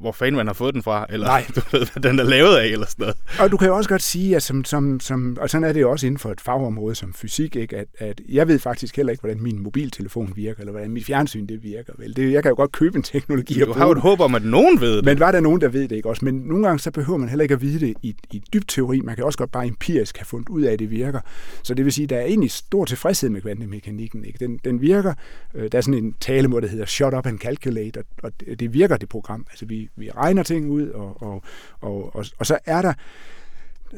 [0.00, 1.46] hvor fanden man har fået den fra, eller Nej.
[1.56, 3.16] du ved, hvad den er lavet af, eller sådan noget.
[3.40, 5.80] Og du kan jo også godt sige, at som, som, som, og sådan er det
[5.80, 7.76] jo også inden for et fagområde som fysik, ikke?
[7.76, 11.46] At, at jeg ved faktisk heller ikke, hvordan min mobiltelefon virker, eller hvordan mit fjernsyn
[11.46, 11.92] det virker.
[11.98, 12.16] Vel?
[12.16, 13.60] Det, jeg kan jo godt købe en teknologi.
[13.60, 15.04] Du har jo et håb om, at nogen ved det.
[15.04, 16.24] Men var der nogen, der ved det ikke også?
[16.24, 19.00] Men nogle gange så behøver man heller ikke at vide det i, i dyb teori.
[19.00, 21.20] Man kan også godt bare empirisk have fundet ud af, at det virker.
[21.62, 24.24] Så det vil sige, at der er egentlig stor tilfredshed med kvantemekanikken.
[24.24, 24.38] Ikke?
[24.38, 25.14] Den, den virker.
[25.54, 28.74] Øh, der er sådan en talemåde, der hedder shut up and calculate, og, og det
[28.74, 29.46] virker det program.
[29.50, 31.42] Altså vi, vi regner regner ting ud, og, og,
[31.80, 32.92] og, og, og så er der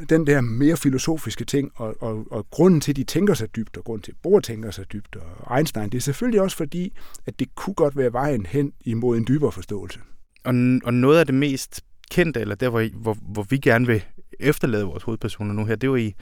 [0.08, 3.76] den der mere filosofiske ting, og, og, og grunden til, at de tænker sig dybt,
[3.76, 6.92] og grunden til, at Bohr tænker sig dybt, og Einstein, det er selvfølgelig også fordi,
[7.26, 10.00] at det kunne godt være vejen hen imod en dybere forståelse.
[10.44, 14.04] Og, og noget af det mest kendte, eller der, hvor, hvor, hvor vi gerne vil
[14.40, 16.14] efterlade vores hovedpersoner nu her, det var i,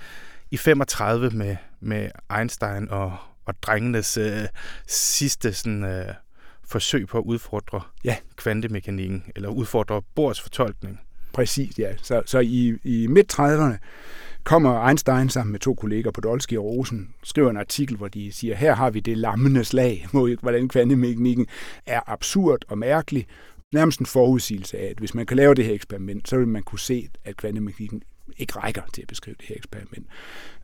[0.50, 4.42] i 35 med, med Einstein og, og drengenes øh,
[4.86, 6.14] sidste sådan, øh,
[6.70, 8.16] forsøg på at udfordre ja.
[8.36, 11.00] kvantemekanikken, eller udfordre Bohrs fortolkning.
[11.32, 11.96] Præcis, ja.
[12.02, 13.76] Så, så i, i midt-30'erne
[14.44, 18.32] kommer Einstein sammen med to kolleger på Dolsky og Rosen, skriver en artikel, hvor de
[18.32, 21.46] siger, her har vi det lammende slag mod, hvordan kvantemekanikken
[21.86, 23.26] er absurd og mærkelig,
[23.72, 26.62] nærmest en forudsigelse af, at hvis man kan lave det her eksperiment, så vil man
[26.62, 28.02] kunne se, at kvantemekanikken
[28.38, 30.06] ikke rækker til at beskrive det her eksperiment.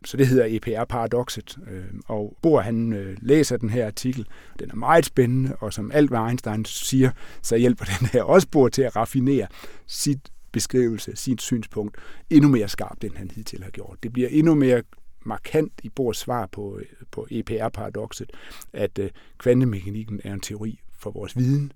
[0.05, 4.27] Så det hedder EPR-paradokset, øh, og Bohr han øh, læser den her artikel.
[4.59, 7.11] Den er meget spændende, og som alt hvad Einstein siger,
[7.41, 9.47] så hjælper den her også Bohr til at raffinere
[9.87, 11.97] sit beskrivelse, sit synspunkt,
[12.29, 13.97] endnu mere skarpt, end han hidtil har gjort.
[14.03, 14.83] Det bliver endnu mere
[15.25, 18.29] markant i Bohrs svar på, øh, på EPR-paradokset,
[18.73, 21.71] at øh, kvantemekanikken er en teori for vores viden,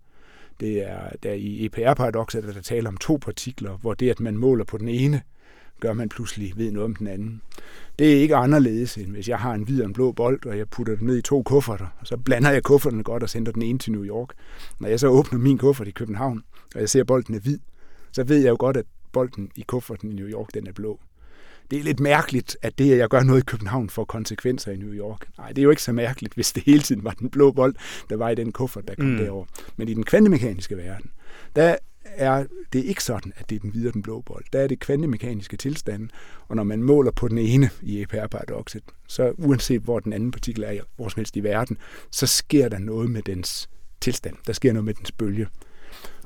[0.61, 4.37] det er der i EPR-paradokset, at der taler om to partikler, hvor det, at man
[4.37, 5.21] måler på den ene,
[5.81, 7.41] gør man pludselig ved noget om den anden.
[7.99, 10.57] Det er ikke anderledes, end hvis jeg har en hvid og en blå bold, og
[10.57, 13.51] jeg putter den ned i to kufferter, og så blander jeg kufferterne godt og sender
[13.51, 14.29] den ene til New York.
[14.79, 16.43] Når jeg så åbner min kuffert i København,
[16.75, 17.59] og jeg ser, at bolden er hvid,
[18.11, 20.99] så ved jeg jo godt, at bolden i kufferten i New York, den er blå
[21.71, 24.77] det er lidt mærkeligt, at det, at jeg gør noget i København, får konsekvenser i
[24.77, 25.27] New York.
[25.37, 27.75] Nej, det er jo ikke så mærkeligt, hvis det hele tiden var den blå bold,
[28.09, 29.17] der var i den kuffert, der kom mm.
[29.17, 29.45] derover.
[29.77, 31.11] Men i den kvantemekaniske verden,
[31.55, 31.75] der
[32.05, 34.45] er det ikke sådan, at det er den hvide og den blå bold.
[34.53, 36.09] Der er det kvantemekaniske tilstand,
[36.47, 40.63] og når man måler på den ene i EPR-paradokset, så uanset hvor den anden partikel
[40.63, 41.77] er, hvor som helst i verden,
[42.11, 43.69] så sker der noget med dens
[44.01, 44.35] tilstand.
[44.47, 45.47] Der sker noget med dens bølge.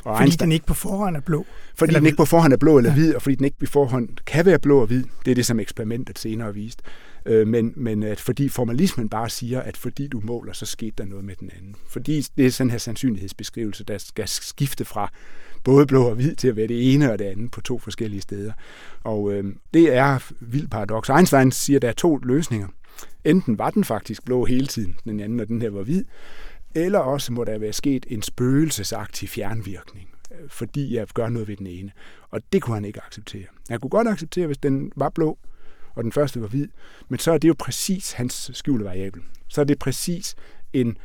[0.05, 1.45] Og fordi Einstein, den ikke på forhånd er blå?
[1.75, 2.07] Fordi den hvid.
[2.07, 2.95] ikke på forhånd er blå eller ja.
[2.95, 5.03] hvid, og fordi den ikke på forhånd kan være blå og hvid.
[5.25, 6.81] Det er det, som eksperimentet senere har vist.
[7.25, 11.05] Øh, men, men at fordi formalismen bare siger, at fordi du måler, så skete der
[11.05, 11.75] noget med den anden.
[11.89, 15.11] Fordi det er sådan her sandsynlighedsbeskrivelse, der skal skifte fra
[15.65, 18.21] både blå og hvid til at være det ene og det andet på to forskellige
[18.21, 18.53] steder.
[19.03, 19.43] Og øh,
[19.73, 21.09] det er vildt paradoks.
[21.09, 22.67] Einstein siger, at der er to løsninger.
[23.23, 26.03] Enten var den faktisk blå hele tiden, den anden, og den her var hvid,
[26.75, 31.57] eller også må der være sket en spøgelsesagtig fjernvirkning, øh, fordi jeg gør noget ved
[31.57, 31.91] den ene.
[32.31, 33.45] Og det kunne han ikke acceptere.
[33.69, 35.37] Han kunne godt acceptere, hvis den var blå,
[35.95, 36.67] og den første var hvid,
[37.09, 39.21] men så er det jo præcis hans skjulte variabel.
[39.47, 40.35] Så er det præcis
[40.73, 40.97] en,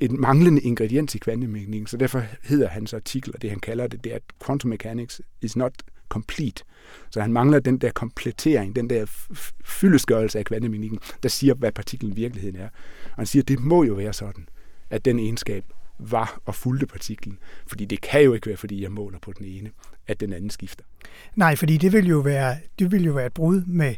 [0.00, 4.04] en manglende ingrediens i kvantemekanikken, så derfor hedder hans artikel, og det han kalder det,
[4.04, 5.72] det er, at quantum mechanics is not
[6.08, 6.64] complete.
[7.10, 9.06] Så han mangler den der komplettering, den der
[9.64, 12.68] fyldesgørelse af kvantemekanikken, der siger, hvad partiklen i virkeligheden er.
[13.04, 14.48] Og han siger, at det må jo være sådan
[14.90, 15.64] at den egenskab
[15.98, 17.38] var og fulgte partiklen.
[17.66, 19.70] Fordi det kan jo ikke være, fordi jeg måler på den ene,
[20.06, 20.84] at den anden skifter.
[21.34, 23.94] Nej, fordi det vil jo være, det vil jo være et brud med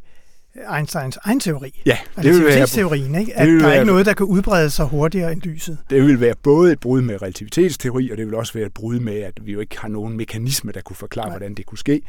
[0.77, 1.83] Einsteins egen teori.
[1.87, 3.37] Ja, det altså vil være teorien, ikke?
[3.37, 5.79] At der er ikke noget, der kan udbrede sig hurtigere end lyset.
[5.91, 9.01] Det vil være både et brud med relativitetsteori, og det vil også være et brud
[9.01, 11.39] med, at vi jo ikke har nogen mekanisme, der kunne forklare, Nej.
[11.39, 12.03] hvordan det kunne ske.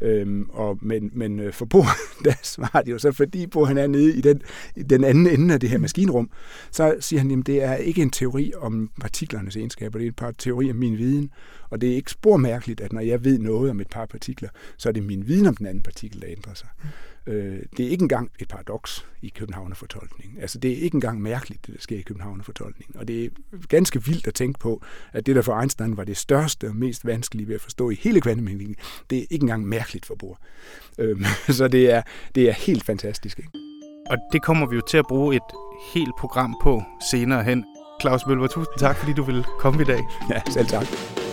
[0.00, 1.84] Øhm, og, men, men øh, for Bo,
[2.24, 4.40] der svarer det jo så, fordi Bo han er nede i den,
[4.76, 6.30] i den anden ende af det her maskinrum,
[6.70, 10.16] så siger han, at det er ikke en teori om partiklernes egenskaber, det er et
[10.16, 11.30] par teori om min viden,
[11.70, 14.48] og det er ikke spor mærkeligt, at når jeg ved noget om et par partikler,
[14.76, 16.68] så er det min viden om den anden partikel, der ændrer sig.
[16.82, 16.88] Mm.
[17.26, 20.38] Øh, det er ikke engang et paradoks i Københavnerfortolkning.
[20.40, 22.96] Altså, det er ikke engang mærkeligt, det der sker i Københavnerfortolkning.
[22.98, 23.28] Og det er
[23.68, 27.06] ganske vildt at tænke på, at det, der for Einstein var det største og mest
[27.06, 28.76] vanskelige ved at forstå i hele kvantemekanikken,
[29.10, 30.38] det er ikke engang mærkeligt for Bohr.
[30.98, 31.26] Øh,
[31.58, 32.02] så det er,
[32.34, 33.38] det er helt fantastisk.
[33.38, 33.50] Ikke?
[34.10, 35.42] Og det kommer vi jo til at bruge et
[35.94, 37.64] helt program på senere hen.
[38.00, 40.00] Claus Mølver, tusind tak, fordi du ville komme i dag.
[40.30, 41.25] Ja, selv tak.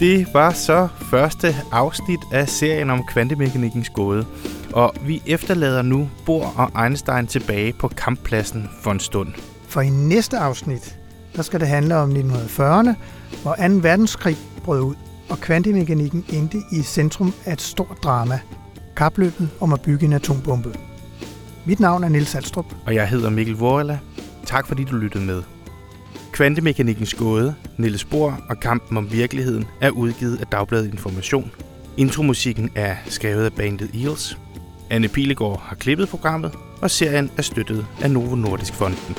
[0.00, 4.26] Det var så første afsnit af serien om kvantemekanikkens gåde.
[4.72, 9.28] Og vi efterlader nu Bohr og Einstein tilbage på kamppladsen for en stund.
[9.68, 10.98] For i næste afsnit,
[11.36, 12.94] der skal det handle om 1940'erne,
[13.42, 13.62] hvor 2.
[13.82, 14.94] verdenskrig brød ud,
[15.30, 18.40] og kvantemekanikken endte i centrum af et stort drama.
[18.96, 20.74] Kapløbet om at bygge en atombombe.
[21.64, 22.66] Mit navn er Nils Alstrup.
[22.86, 23.98] Og jeg hedder Mikkel Vorela.
[24.46, 25.42] Tak fordi du lyttede med.
[26.40, 31.52] Kvantemekanikkens gåde, Niels Bohr og kampen om virkeligheden er udgivet af Dagbladet Information.
[31.96, 34.38] Intromusikken er skrevet af bandet Eels.
[34.90, 39.16] Anne Pilegaard har klippet programmet, og serien er støttet af Novo Nordisk Fonden.